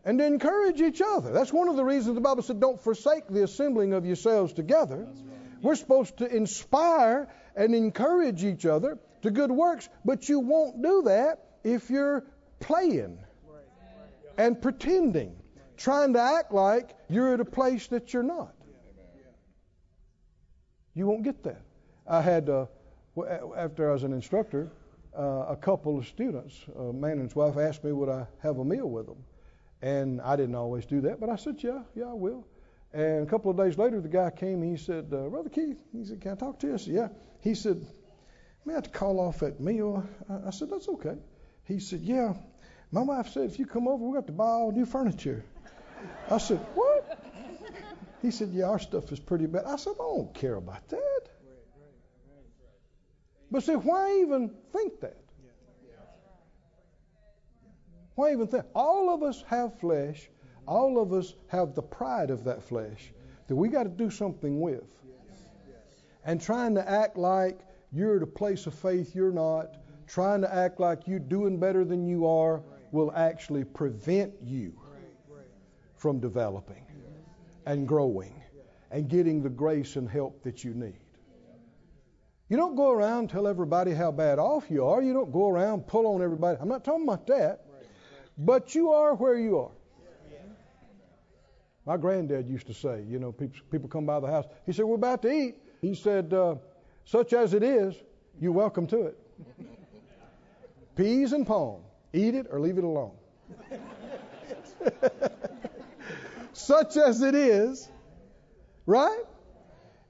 [0.07, 3.43] and encourage each other that's one of the reasons the bible said don't forsake the
[3.43, 5.07] assembling of yourselves together
[5.61, 11.03] we're supposed to inspire and encourage each other to good works, but you won't do
[11.03, 12.25] that if you're
[12.59, 13.19] playing.
[14.37, 15.35] and pretending,
[15.77, 18.53] trying to act like you're at a place that you're not.
[20.93, 21.61] You won't get that.
[22.07, 22.67] I had, uh,
[23.55, 24.71] after I was an instructor,
[25.17, 28.59] uh, a couple of students, a man and his wife, asked me would I have
[28.59, 29.17] a meal with them.
[29.81, 32.47] And I didn't always do that, but I said, yeah, yeah, I will.
[32.93, 34.63] And a couple of days later, the guy came.
[34.63, 36.73] And he said, uh, Brother Keith, he said, can I talk to you?
[36.73, 37.07] I said, yeah.
[37.41, 37.85] He said,
[38.65, 40.07] may I have to call off that meal?
[40.29, 41.17] I, I said, that's okay.
[41.65, 42.33] He said, yeah.
[42.91, 45.43] My wife said, if you come over, we've got to buy all new furniture.
[46.31, 47.23] I said, what?
[48.21, 49.65] He said, yeah, our stuff is pretty bad.
[49.65, 51.21] I said, I don't care about that.
[53.51, 55.17] But see, why even think that?
[58.17, 58.65] Why even think?
[58.73, 60.27] All of us have flesh.
[60.67, 63.13] All of us have the pride of that flesh
[63.45, 64.83] that we got to do something with.
[66.25, 67.59] And trying to act like
[67.91, 69.77] you're at a place of faith you're not,
[70.07, 74.73] trying to act like you're doing better than you are, will actually prevent you
[75.95, 76.87] from developing
[77.67, 78.41] and growing
[78.89, 80.97] and getting the grace and help that you need.
[82.49, 85.03] You don't go around and tell everybody how bad off you are.
[85.03, 86.57] You don't go around pull on everybody.
[86.59, 87.66] I'm not talking about that.
[88.37, 89.71] But you are where you are.
[91.85, 94.45] My granddad used to say, you know, people, people come by the house.
[94.65, 95.55] He said, We're about to eat.
[95.81, 96.55] He said, uh,
[97.05, 97.95] Such as it is,
[98.41, 99.17] you're welcome to it.
[100.97, 101.81] Peas and palm.
[102.11, 103.13] Eat it or leave it alone.
[106.53, 107.87] Such as it is,
[108.85, 109.23] right?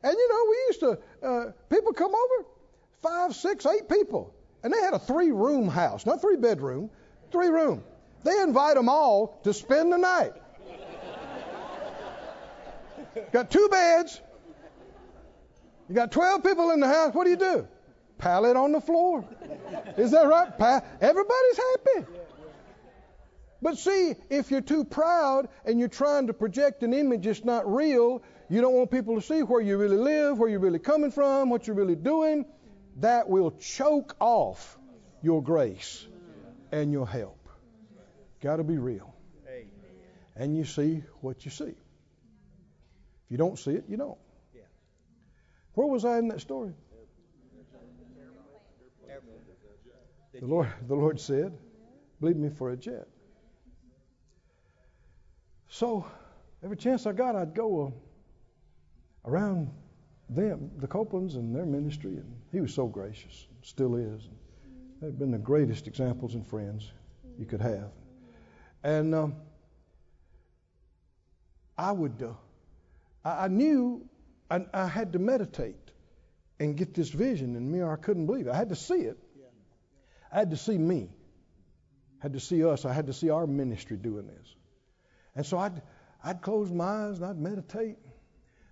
[0.03, 2.47] And you know, we used to, uh, people come over,
[3.01, 4.33] five, six, eight people,
[4.63, 6.89] and they had a three room house, not three bedroom,
[7.31, 7.83] three room.
[8.27, 10.33] They invite them all to spend the night.
[13.31, 14.19] got two beds.
[15.87, 17.13] You got 12 people in the house.
[17.13, 17.67] What do you do?
[18.17, 19.23] Pallet on the floor.
[19.95, 20.49] Is that right?
[20.99, 22.07] Everybody's happy.
[23.61, 27.73] But see, if you're too proud and you're trying to project an image that's not
[27.73, 31.11] real, you don't want people to see where you really live, where you're really coming
[31.11, 32.45] from, what you're really doing,
[32.97, 34.77] that will choke off
[35.21, 36.05] your grace
[36.73, 37.36] and your help.
[38.41, 39.13] Got to be real.
[40.35, 41.63] And you see what you see.
[41.65, 44.17] If you don't see it, you don't.
[45.73, 46.73] Where was I in that story?
[50.39, 51.57] The Lord, the Lord said,
[52.19, 53.07] "Believe me for a jet."
[55.69, 56.05] So,
[56.63, 57.91] every chance I got, I'd go uh,
[59.29, 59.69] around
[60.29, 64.29] them, the Copelands and their ministry, and he was so gracious, still is.
[65.01, 66.91] They've been the greatest examples and friends
[67.37, 67.91] you could have.
[68.83, 69.35] And um,
[71.77, 72.33] I would, uh,
[73.23, 74.07] I, I, knew
[74.49, 75.75] I, I, had to meditate
[76.59, 78.51] and get this vision in me, or I couldn't believe it.
[78.51, 79.17] I had to see it.
[80.31, 81.09] I had to see me.
[82.19, 82.85] I had to see us.
[82.85, 84.55] I had to see our ministry doing this.
[85.35, 85.81] And so I'd,
[86.23, 87.97] I'd close my eyes and I'd meditate.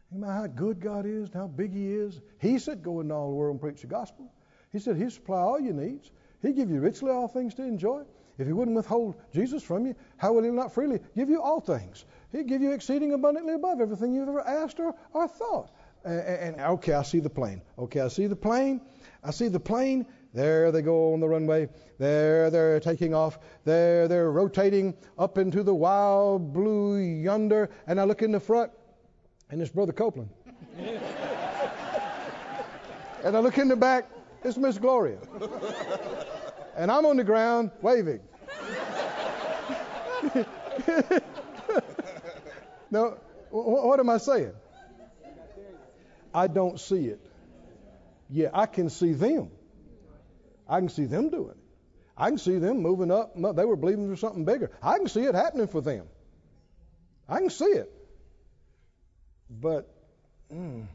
[0.10, 2.19] Think about how good God is and how big He is.
[2.40, 4.32] He said, Go into all the world and preach the gospel.
[4.72, 6.11] He said, He'll supply all your needs.
[6.41, 8.03] He'll give you richly all things to enjoy.
[8.38, 11.60] If He wouldn't withhold Jesus from you, how will He not freely give you all
[11.60, 12.06] things?
[12.32, 15.72] He'd give you exceeding abundantly above everything you've ever asked or, or thought.
[16.03, 17.62] And, and okay, I see the plane.
[17.80, 18.82] Okay, I see the plane.
[19.24, 20.06] I see the plane.
[20.34, 21.70] There they go on the runway.
[21.98, 23.40] There they're taking off.
[23.64, 27.70] There they're rotating up into the wild blue yonder.
[27.88, 28.72] And I look in the front,
[29.49, 30.30] and it's Brother Copeland.
[33.24, 34.10] and I look in the back,
[34.44, 35.18] it's Miss Gloria.
[36.76, 38.22] and I'm on the ground waving.
[42.91, 43.18] now,
[43.49, 44.53] what am I saying?
[46.34, 47.19] I don't see it.
[48.30, 49.52] Yeah, I can see them.
[50.68, 51.57] I can see them doing it.
[52.18, 53.34] I can see them moving up.
[53.35, 54.72] They were believing for something bigger.
[54.81, 56.07] I can see it happening for them.
[57.27, 57.91] I can see it.
[59.49, 59.89] But
[60.53, 60.85] mm,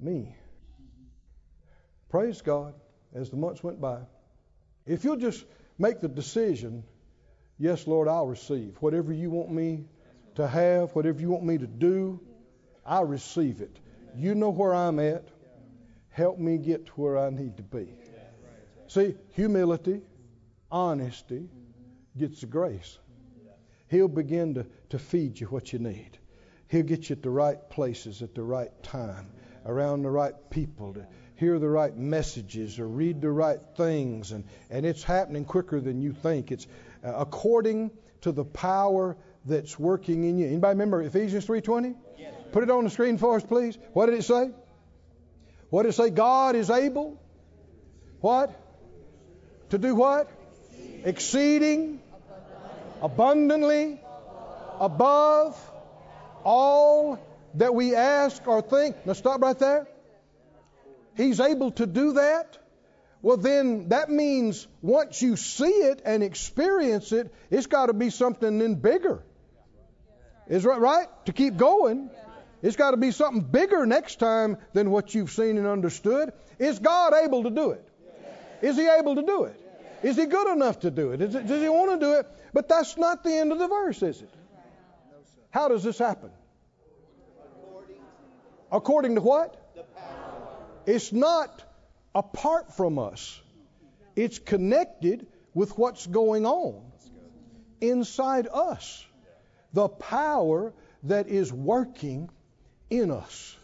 [0.00, 0.34] me,
[2.08, 2.74] praise God,
[3.14, 3.98] as the months went by,
[4.86, 5.44] if you'll just
[5.78, 6.84] make the decision,
[7.58, 9.84] yes, Lord, I'll receive whatever you want me
[10.36, 12.20] to have, whatever you want me to do,
[12.84, 13.76] I receive it.
[14.14, 15.28] You know where I'm at.
[16.10, 17.88] Help me get to where I need to be.
[18.86, 20.00] See, humility,
[20.70, 21.48] honesty
[22.16, 22.98] gets the grace.
[23.88, 26.18] He'll begin to, to feed you what you need.
[26.68, 29.30] He'll get you at the right places at the right time,
[29.64, 31.06] around the right people to
[31.36, 34.32] hear the right messages or read the right things.
[34.32, 36.50] And, and it's happening quicker than you think.
[36.50, 36.66] It's
[37.04, 37.90] uh, according
[38.22, 40.46] to the power that's working in you.
[40.46, 41.94] Anybody remember Ephesians 3.20?
[42.18, 42.34] Yes.
[42.52, 43.78] Put it on the screen for us, please.
[43.92, 44.50] What did it say?
[45.70, 46.10] What did it say?
[46.10, 47.20] God is able.
[48.20, 48.50] What?
[49.70, 50.30] To do what?
[51.04, 52.00] Exceeding
[53.02, 54.00] abundantly
[54.80, 55.58] above
[56.44, 57.18] all
[57.54, 58.96] that we ask or think.
[59.06, 59.86] Now stop right there.
[61.16, 62.58] He's able to do that.
[63.22, 68.10] Well, then that means once you see it and experience it, it's got to be
[68.10, 69.22] something then bigger.
[70.48, 71.08] Is that right?
[71.26, 72.10] To keep going,
[72.62, 76.32] it's got to be something bigger next time than what you've seen and understood.
[76.58, 77.88] Is God able to do it?
[78.62, 79.60] Is He able to do it?
[80.02, 82.26] Is He good enough to do it does He want to do it?
[82.52, 84.30] But that's not the end of the verse, is it?
[85.50, 86.30] How does this happen?
[88.70, 89.65] According to what?
[90.86, 91.62] It's not
[92.14, 93.40] apart from us.
[94.14, 96.80] It's connected with what's going on
[97.80, 99.04] inside us.
[99.72, 100.72] The power
[101.02, 102.30] that is working
[102.88, 103.56] in us.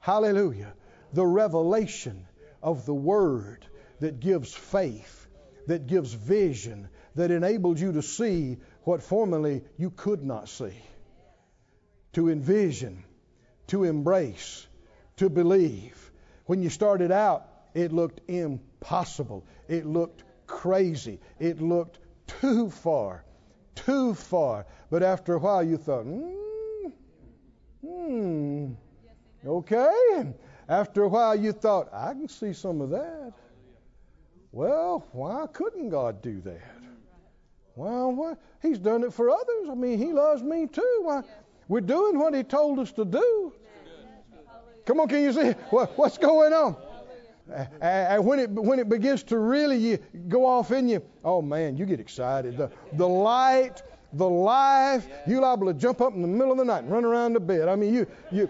[0.00, 0.72] Hallelujah.
[1.12, 2.26] The revelation
[2.62, 3.66] of the Word
[4.00, 5.26] that gives faith,
[5.66, 10.74] that gives vision, that enables you to see what formerly you could not see.
[12.12, 13.04] To envision,
[13.68, 14.66] to embrace,
[15.18, 16.10] to believe.
[16.46, 19.44] When you started out, it looked impossible.
[19.68, 21.20] It looked crazy.
[21.38, 23.24] It looked too far,
[23.74, 24.66] too far.
[24.90, 26.88] But after a while, you thought, hmm,
[27.86, 28.72] hmm,
[29.46, 30.32] okay.
[30.68, 33.32] After a while, you thought, I can see some of that.
[34.52, 36.78] Well, why couldn't God do that?
[37.76, 38.38] Well, what?
[38.60, 39.68] He's done it for others.
[39.70, 41.00] I mean, He loves me too.
[41.02, 41.22] Why?
[41.68, 43.52] We're doing what He told us to do.
[44.88, 46.74] Come on, can you see what, what's going on?
[47.78, 49.98] And when it when it begins to really
[50.28, 52.56] go off in you, oh man, you get excited.
[52.56, 53.82] The the light,
[54.14, 57.04] the life, you're liable to jump up in the middle of the night and run
[57.04, 57.68] around the bed.
[57.68, 58.48] I mean, you you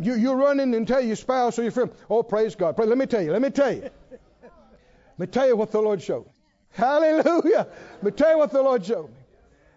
[0.00, 2.76] you you run in and tell your spouse or your friend, oh praise God.
[2.76, 3.30] Let me tell you.
[3.30, 3.82] Let me tell you.
[3.82, 3.92] Let
[5.18, 6.26] me tell you what the Lord showed.
[6.70, 7.68] Hallelujah.
[7.92, 9.20] Let me tell you what the Lord showed me.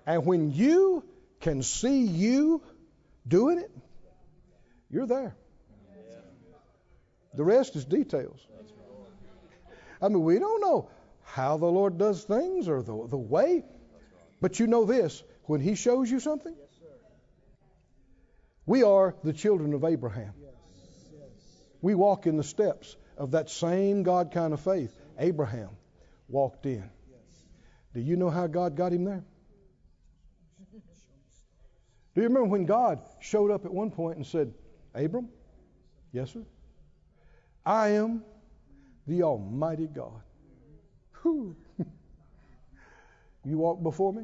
[0.08, 1.04] And when you
[1.40, 2.64] can see you
[3.28, 3.72] doing it,
[4.90, 5.36] you're there.
[7.34, 8.40] The rest is details.
[10.02, 10.90] I mean, we don't know
[11.24, 13.64] how the Lord does things or the, the way,
[14.42, 16.56] but you know this when He shows you something,
[18.66, 20.34] we are the children of Abraham.
[21.82, 25.70] We walk in the steps of that same God kind of faith Abraham
[26.28, 26.90] walked in.
[27.94, 29.24] Do you know how God got him there?
[32.14, 34.54] Do you remember when God showed up at one point and said,
[34.96, 35.30] Abram?
[36.12, 36.44] Yes, sir.
[37.66, 38.24] I am
[39.08, 40.22] the Almighty God.
[41.22, 41.56] Whew.
[43.46, 44.24] you walk before me,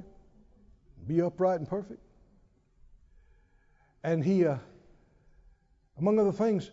[1.07, 2.01] be upright and perfect.
[4.03, 4.57] And he, uh,
[5.97, 6.71] among other things,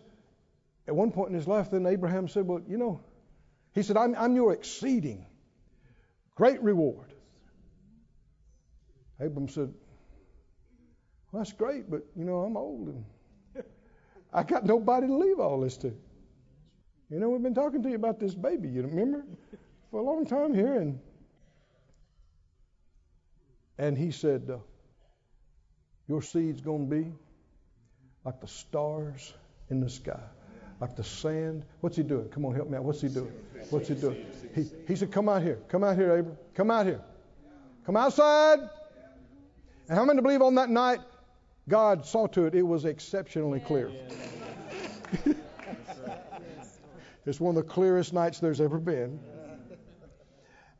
[0.87, 3.01] at one point in his life, then Abraham said, Well, you know,
[3.73, 5.25] he said, I'm, I'm your exceeding
[6.39, 7.13] great reward.
[9.19, 9.73] Abram said,
[11.31, 13.03] well, that's great, but you know, I'm old and
[14.31, 15.93] I got nobody to leave all this to.
[17.09, 19.25] You know, we've been talking to you about this baby, you remember?
[19.89, 20.99] For a long time here, and
[23.79, 24.57] and he said, uh,
[26.07, 27.11] Your seed's going to be
[28.25, 29.33] like the stars
[29.69, 30.19] in the sky,
[30.79, 31.63] like the sand.
[31.79, 32.29] What's he doing?
[32.29, 32.83] Come on, help me out.
[32.83, 33.31] What's he doing?
[33.69, 34.25] What's he doing?
[34.53, 35.59] He, he said, Come out here.
[35.69, 36.37] Come out here, Abram.
[36.53, 37.01] Come out here.
[37.85, 38.59] Come outside.
[39.87, 40.99] And how many believe on that night
[41.69, 43.91] God saw to it, it was exceptionally clear.
[47.25, 49.19] it's one of the clearest nights there's ever been.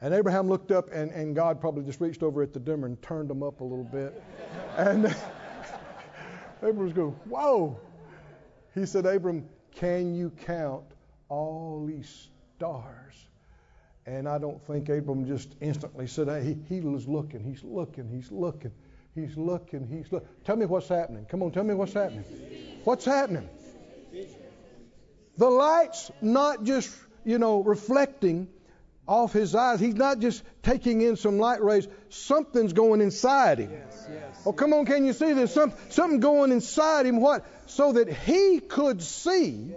[0.02, 3.02] And Abraham looked up, and, and God probably just reached over at the dimmer and
[3.02, 4.22] turned them up a little bit.
[4.78, 5.06] And
[6.57, 7.80] Abraham was going, Whoa.
[8.74, 10.84] He said, Abram, can you count
[11.28, 13.28] all these stars?
[14.06, 18.07] And I don't think Abram just instantly said, hey, he, he was looking, he's looking,
[18.10, 18.72] he's looking.
[19.15, 19.88] He's looking.
[19.88, 20.27] He's looking.
[20.45, 21.26] Tell me what's happening.
[21.30, 22.23] Come on, tell me what's happening.
[22.84, 23.49] What's happening?
[25.38, 28.48] The light's not just, you know, reflecting
[29.07, 29.80] off his eyes.
[29.80, 31.88] He's not just taking in some light rays.
[32.10, 33.72] Something's going inside him.
[33.72, 34.41] Yes, yes.
[34.45, 35.53] Oh, come on, can you see this?
[35.53, 37.19] Some, something going inside him.
[37.19, 37.45] What?
[37.68, 39.73] So that he could see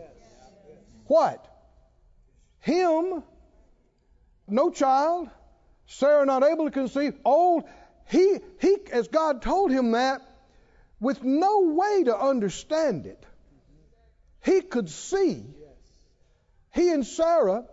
[1.07, 1.47] what?
[2.61, 3.23] Him,
[4.49, 5.29] no child,
[5.87, 7.65] Sarah not able to conceive, old,
[8.07, 10.23] he, he, as God told him that,
[11.01, 13.25] with no way to understand it,
[14.45, 15.45] he could see
[16.73, 17.65] he and Sarah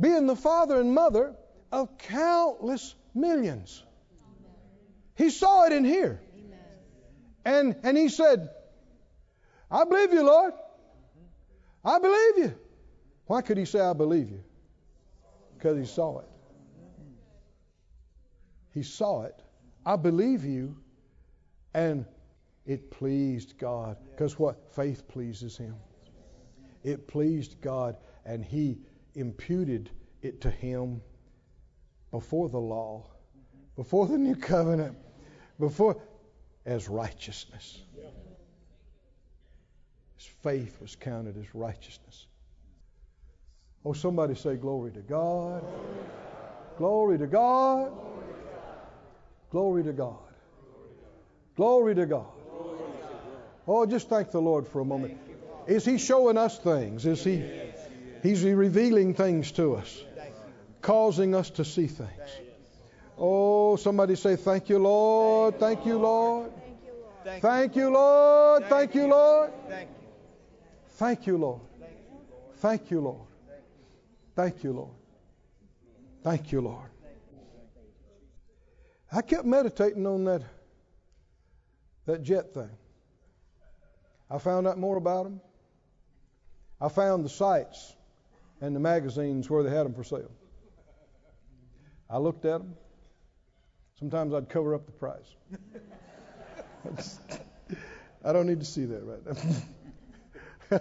[0.00, 1.34] being the father and mother
[1.70, 3.82] of countless millions.
[5.16, 6.20] He saw it in here.
[7.44, 8.48] And, and he said,
[9.70, 10.54] I believe you, Lord.
[11.84, 12.54] I believe you.
[13.26, 14.42] Why could he say, I believe you?
[15.56, 16.28] Because he saw it.
[18.72, 19.38] He saw it.
[19.88, 20.76] I believe you.
[21.72, 22.04] And
[22.66, 23.96] it pleased God.
[24.10, 24.70] Because what?
[24.74, 25.74] Faith pleases Him.
[26.84, 27.96] It pleased God,
[28.26, 28.78] and He
[29.14, 29.90] imputed
[30.20, 31.00] it to Him
[32.10, 33.06] before the law,
[33.76, 34.94] before the new covenant,
[35.58, 36.02] before
[36.66, 37.80] as righteousness.
[40.16, 42.26] His faith was counted as righteousness.
[43.86, 45.62] Oh, somebody say, Glory to God.
[46.76, 47.88] Glory to God.
[47.88, 48.07] Glory to God.
[49.50, 50.16] Glory to God.
[51.56, 52.26] Glory to God.
[53.66, 55.18] Oh, just thank the Lord for a moment.
[55.66, 57.04] Is He showing us things?
[57.04, 57.44] Is He?
[58.22, 60.02] He's revealing things to us,
[60.82, 62.10] causing us to see things.
[63.18, 65.58] Oh, somebody say, Thank you, Lord.
[65.58, 66.50] Thank you, Lord.
[67.24, 68.64] Thank you, Lord.
[68.68, 69.50] Thank you, Lord.
[70.96, 71.60] Thank you, Lord.
[72.56, 73.20] Thank you, Lord.
[74.34, 74.90] Thank you, Lord.
[76.22, 76.90] Thank you, Lord.
[79.10, 80.42] I kept meditating on that
[82.06, 82.70] that jet thing.
[84.30, 85.40] I found out more about them.
[86.80, 87.94] I found the sites
[88.60, 90.30] and the magazines where they had them for sale.
[92.08, 92.74] I looked at them.
[93.98, 95.34] Sometimes I'd cover up the price.
[98.24, 99.26] I don't need to see that right
[100.70, 100.80] now.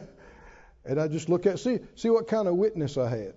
[0.85, 3.33] and I just look at see see what kind of witness I had.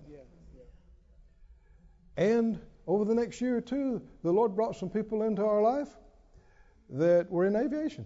[2.16, 2.60] And
[2.90, 5.88] over the next year or two, the Lord brought some people into our life
[6.90, 8.04] that were in aviation.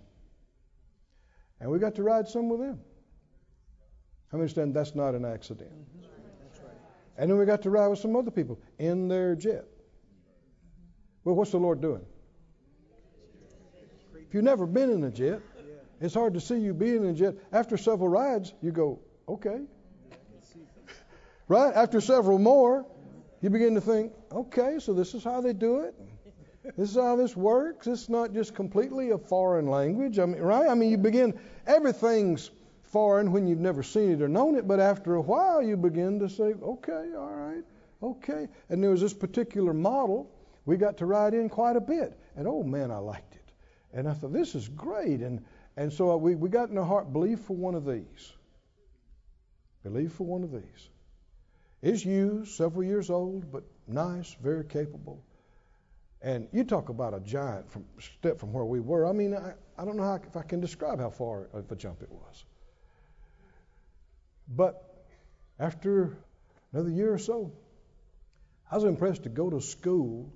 [1.59, 2.81] And we got to ride some with them.
[4.31, 5.71] I understand that's not an accident.
[7.17, 9.65] And then we got to ride with some other people in their jet.
[11.25, 12.05] Well, what's the Lord doing?
[14.29, 15.41] If you've never been in a jet,
[15.99, 17.37] it's hard to see you being in a jet.
[17.53, 19.61] After several rides, you go, okay.
[21.49, 21.75] right?
[21.75, 22.85] After several more,
[23.45, 25.95] you begin to think, okay, so this is how they do it.
[26.79, 27.87] This is how this works.
[27.87, 30.19] It's not just completely a foreign language.
[30.19, 30.67] I mean, right?
[30.67, 32.53] I mean, you begin, everything's
[32.85, 36.19] foreign when you've never seen it or known it, but after a while you begin
[36.21, 37.63] to say, okay, all right,
[38.03, 38.49] okay.
[38.71, 40.31] And there was this particular model
[40.65, 42.19] we got to ride in quite a bit.
[42.37, 43.53] And oh man, I liked it.
[43.93, 45.21] And I thought, this is great.
[45.21, 45.45] And,
[45.77, 48.33] and so we, we got in our heart, believe for one of these.
[49.83, 50.89] Believe for one of these.
[51.85, 55.23] It's used, several years old, but nice, very capable.
[56.23, 59.07] And you talk about a giant from, step from where we were.
[59.07, 61.77] I mean, I, I don't know how, if I can describe how far of a
[61.77, 62.47] jump it was.
[64.49, 64.83] But
[65.59, 66.17] after
[66.73, 67.53] another year or so,
[68.71, 70.33] I was impressed to go to school,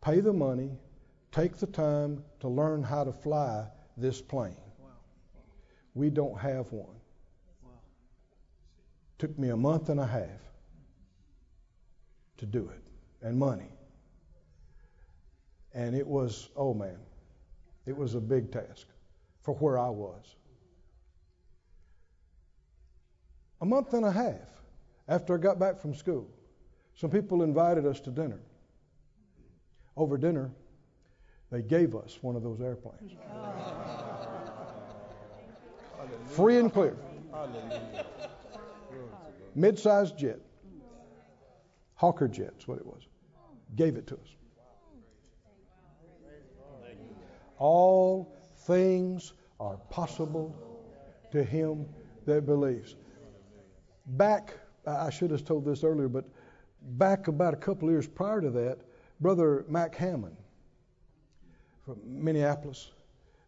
[0.00, 0.70] pay the money,
[1.30, 3.66] take the time to learn how to fly
[3.98, 4.56] this plane.
[5.92, 6.96] We don't have one.
[9.18, 10.49] Took me a month and a half
[12.40, 13.70] to do it, and money.
[15.72, 16.98] And it was, oh man,
[17.86, 18.86] it was a big task
[19.42, 20.34] for where I was.
[23.60, 24.48] A month and a half
[25.06, 26.26] after I got back from school,
[26.94, 28.40] some people invited us to dinner.
[29.96, 30.50] Over dinner,
[31.50, 33.12] they gave us one of those airplanes.
[36.26, 36.96] Free and clear.
[39.54, 40.40] Mid sized jet.
[42.00, 43.02] Hawker Jet's what it was.
[43.76, 44.36] Gave it to us.
[47.58, 50.56] All things are possible
[51.30, 51.86] to him
[52.24, 52.96] that believes.
[54.06, 54.54] Back,
[54.86, 56.24] I should have told this earlier, but
[56.80, 58.78] back about a couple of years prior to that,
[59.20, 60.38] Brother Mac Hammond
[61.84, 62.92] from Minneapolis,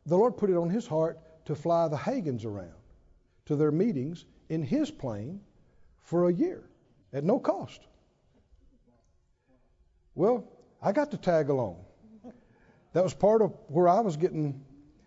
[0.04, 2.74] the Lord put it on his heart to fly the Hagins around
[3.46, 5.40] to their meetings in his plane
[6.02, 6.64] for a year
[7.14, 7.86] at no cost.
[10.14, 10.44] Well,
[10.82, 11.84] I got to tag along.
[12.92, 14.62] That was part of where I was getting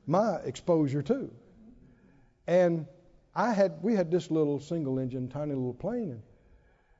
[0.07, 1.31] my exposure too.
[2.47, 2.85] And
[3.35, 6.21] I had we had this little single engine, tiny little plane, and,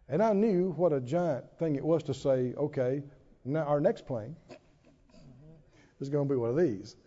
[0.10, 3.02] and I knew what a giant thing it was to say, okay,
[3.44, 4.36] now our next plane
[6.00, 6.98] is going to be one of these.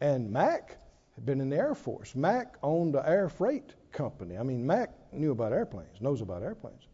[0.00, 0.78] And Mac
[1.14, 2.14] had been in the Air Force.
[2.14, 4.36] Mac owned an air freight company.
[4.36, 6.88] I mean, Mac knew about airplanes, knows about airplanes.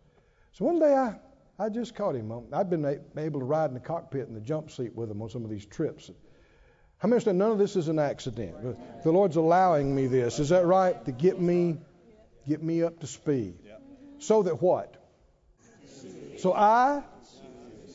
[0.53, 1.19] So one day I
[1.61, 2.33] I just caught him.
[2.33, 2.87] Um, I've been
[3.19, 5.51] able to ride in the cockpit in the jump seat with him on some of
[5.51, 6.11] these trips.
[6.97, 8.57] How many understand none of this is an accident?
[9.05, 10.39] The Lord's allowing me this.
[10.39, 11.05] Is that right?
[11.05, 11.77] To get me,
[12.49, 13.59] get me up to speed.
[14.21, 14.97] So that what?
[16.39, 17.03] So I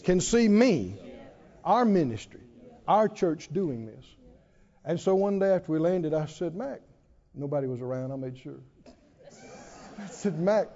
[0.04, 1.00] can see me,
[1.64, 2.42] our ministry,
[2.88, 4.06] our church doing this.
[4.84, 6.82] And so one day after we landed, I said, Mac,
[7.34, 8.12] nobody was around.
[8.12, 8.60] I made sure.
[10.00, 10.68] I said, Mac,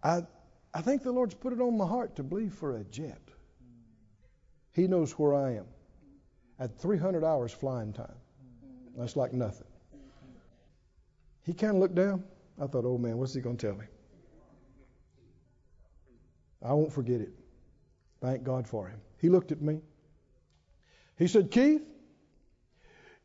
[0.00, 0.22] I
[0.72, 3.20] I think the Lord's put it on my heart to believe for a jet.
[4.72, 5.66] He knows where I am.
[6.58, 8.14] At 300 hours flying time.
[8.96, 9.66] That's like nothing.
[11.42, 12.22] He kind of looked down.
[12.60, 13.86] I thought, oh man, what's he going to tell me?
[16.62, 17.32] I won't forget it.
[18.20, 19.00] Thank God for him.
[19.18, 19.80] He looked at me.
[21.16, 21.82] He said, Keith,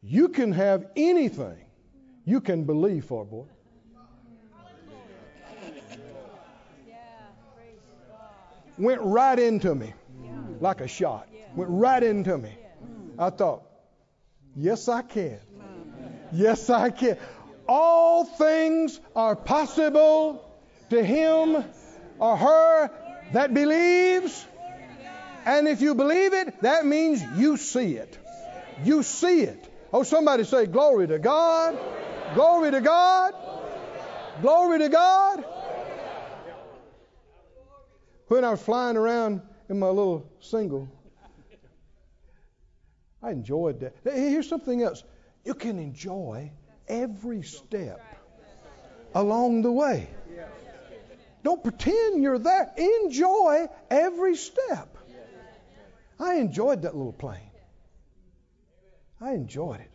[0.01, 1.57] you can have anything
[2.23, 3.45] you can believe for, boy.
[6.87, 6.95] Yeah.
[7.55, 8.57] Praise God.
[8.77, 9.93] Went right into me
[10.59, 11.27] like a shot.
[11.55, 12.51] Went right into me.
[13.17, 13.63] I thought,
[14.55, 15.39] yes, I can.
[16.31, 17.17] Yes, I can.
[17.67, 20.45] All things are possible
[20.89, 21.63] to him
[22.19, 22.91] or her
[23.33, 24.45] that believes.
[25.45, 28.17] And if you believe it, that means you see it.
[28.83, 29.71] You see it.
[29.93, 31.77] Oh, somebody say, Glory to God.
[32.33, 33.33] Glory to God.
[34.41, 35.45] Glory to God.
[38.27, 40.89] When I was flying around in my little single,
[43.21, 43.95] I enjoyed that.
[44.03, 45.03] Here's something else.
[45.43, 46.51] You can enjoy
[46.87, 48.01] every step
[49.13, 50.09] along the way.
[51.43, 52.71] Don't pretend you're there.
[52.77, 54.97] Enjoy every step.
[56.19, 57.51] I enjoyed that little plane.
[59.21, 59.91] I enjoyed it.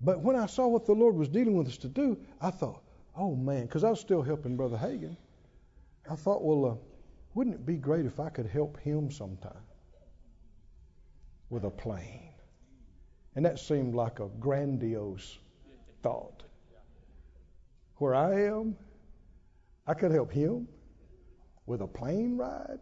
[0.00, 2.82] But when I saw what the Lord was dealing with us to do, I thought,
[3.14, 5.16] oh man, because I was still helping Brother Hagin.
[6.10, 6.74] I thought, well, uh,
[7.34, 9.52] wouldn't it be great if I could help him sometime
[11.50, 12.32] with a plane?
[13.36, 15.38] And that seemed like a grandiose
[16.02, 16.42] thought.
[17.96, 18.76] Where I am,
[19.86, 20.66] I could help him
[21.66, 22.80] with a plane ride.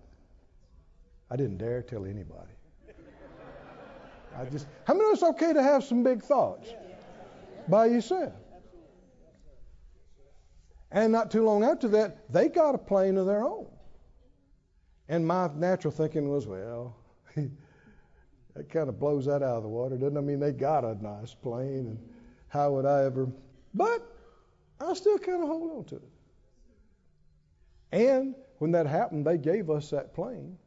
[1.31, 2.55] I didn't dare tell anybody.
[4.39, 6.71] I just, how many of it's okay to have some big thoughts
[7.69, 8.33] by yourself?
[10.91, 13.67] And not too long after that, they got a plane of their own.
[15.09, 16.97] And my natural thinking was, well,
[17.37, 20.21] that kind of blows that out of the water, doesn't it?
[20.21, 21.99] I mean, they got a nice plane, and
[22.49, 23.29] how would I ever?
[23.75, 24.03] But
[24.81, 26.11] I still kind of hold on to it.
[27.93, 30.59] And when that happened, they gave us that plane.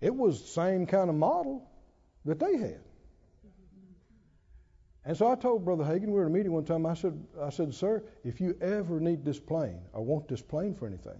[0.00, 1.68] It was the same kind of model
[2.24, 2.80] that they had.
[5.04, 7.18] And so I told Brother Hagin, we were in a meeting one time, I said,
[7.40, 11.18] I said, sir, if you ever need this plane or want this plane for anything,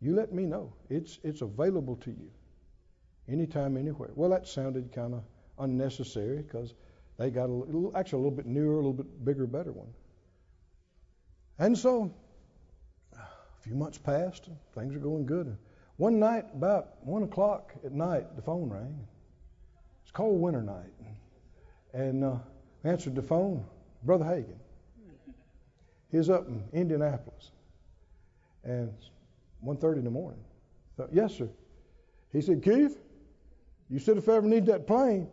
[0.00, 0.72] you let me know.
[0.90, 2.30] It's it's available to you
[3.28, 4.10] anytime, anywhere.
[4.14, 5.22] Well, that sounded kind of
[5.58, 6.74] unnecessary because
[7.16, 9.92] they got a little, actually a little bit newer, a little bit bigger, better one.
[11.58, 12.12] And so
[13.14, 15.56] a few months passed, things are going good.
[15.96, 19.06] One night, about one o'clock at night, the phone rang.
[20.02, 20.92] It's cold winter night,
[21.92, 22.36] and uh,
[22.84, 23.64] answered the phone,
[24.02, 24.58] Brother Hagin.
[26.10, 27.50] He's up in Indianapolis,
[28.62, 28.92] and
[29.64, 30.44] 1.30 in the morning.
[30.96, 31.48] So, yes, sir.
[32.32, 32.96] He said, Keith,
[33.90, 35.28] you said if I ever need that plane,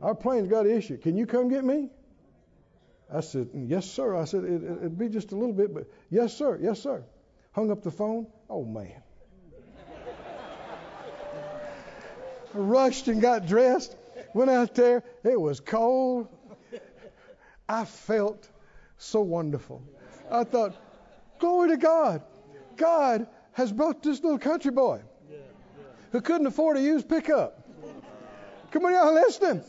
[0.00, 0.96] our plane's got an issue.
[0.96, 1.90] Can you come get me?
[3.12, 4.14] I said, mm, yes, sir.
[4.14, 6.58] I said, it, it'd be just a little bit, but yes, sir.
[6.60, 7.02] Yes, sir.
[7.52, 8.26] Hung up the phone.
[8.50, 9.02] Oh, man.
[12.54, 13.96] Rushed and got dressed.
[14.38, 15.02] Went out there.
[15.24, 16.28] It was cold.
[17.68, 18.48] I felt
[18.96, 19.82] so wonderful.
[20.30, 20.76] I thought,
[21.40, 22.22] glory to God.
[22.76, 25.00] God has brought this little country boy
[26.12, 27.68] who couldn't afford to use pickup.
[28.70, 29.64] Come on, y'all listen.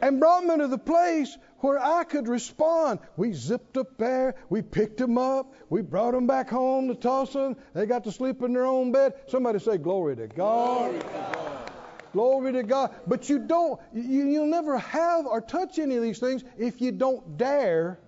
[0.00, 3.00] And brought me to the place where I could respond.
[3.16, 4.36] We zipped up there.
[4.48, 5.52] We picked him up.
[5.68, 7.56] We brought him back home to Tulsa.
[7.74, 9.14] They got to sleep in their own bed.
[9.26, 10.92] Somebody say, Glory to God.
[10.92, 11.41] Glory to God.
[12.12, 12.94] Glory to God.
[13.06, 16.92] But you don't, you, you'll never have or touch any of these things if you
[16.92, 17.98] don't dare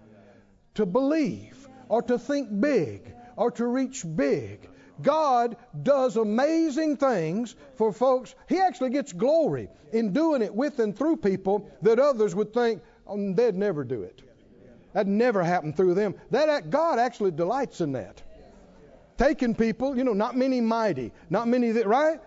[0.74, 4.68] to believe or to think big or to reach big.
[5.02, 8.34] God does amazing things for folks.
[8.48, 12.82] He actually gets glory in doing it with and through people that others would think
[13.06, 14.22] oh, they'd never do it.
[14.92, 16.14] That never happened through them.
[16.30, 18.22] That God actually delights in that.
[19.18, 22.20] Taking people, you know, not many mighty, not many that right.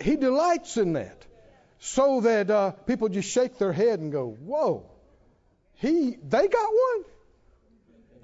[0.00, 1.26] He delights in that,
[1.78, 4.84] so that uh, people just shake their head and go, "Whoa,
[5.74, 7.04] he they got one.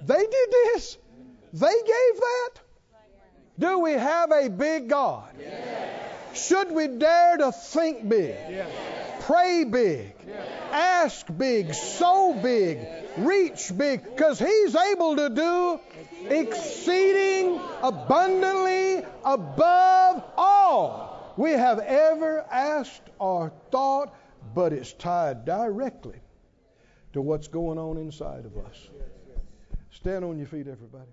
[0.03, 0.99] They did this.
[1.53, 2.51] They gave that."
[3.57, 5.29] Do we have a big God?
[5.39, 6.47] Yes.
[6.47, 8.69] Should we dare to think big, yes.
[9.21, 10.49] pray big, yes.
[10.73, 12.81] ask big, sow big,
[13.17, 14.03] reach big?
[14.03, 15.81] Because He's able to do
[16.29, 24.15] exceeding abundantly above all we have ever asked or thought,
[24.55, 26.21] but it's tied directly
[27.13, 28.91] to what's going on inside of us.
[29.91, 31.11] Stand on your feet, everybody.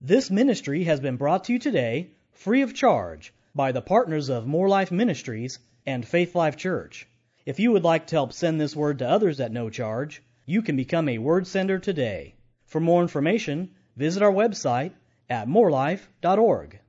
[0.00, 4.46] This ministry has been brought to you today free of charge by the partners of
[4.46, 7.08] Moore Life Ministries and Faith Life Church.
[7.46, 10.60] If you would like to help send this word to others at no charge, you
[10.60, 12.34] can become a word sender today.
[12.66, 14.92] For more information, visit our website
[15.30, 16.80] at moorelife.org.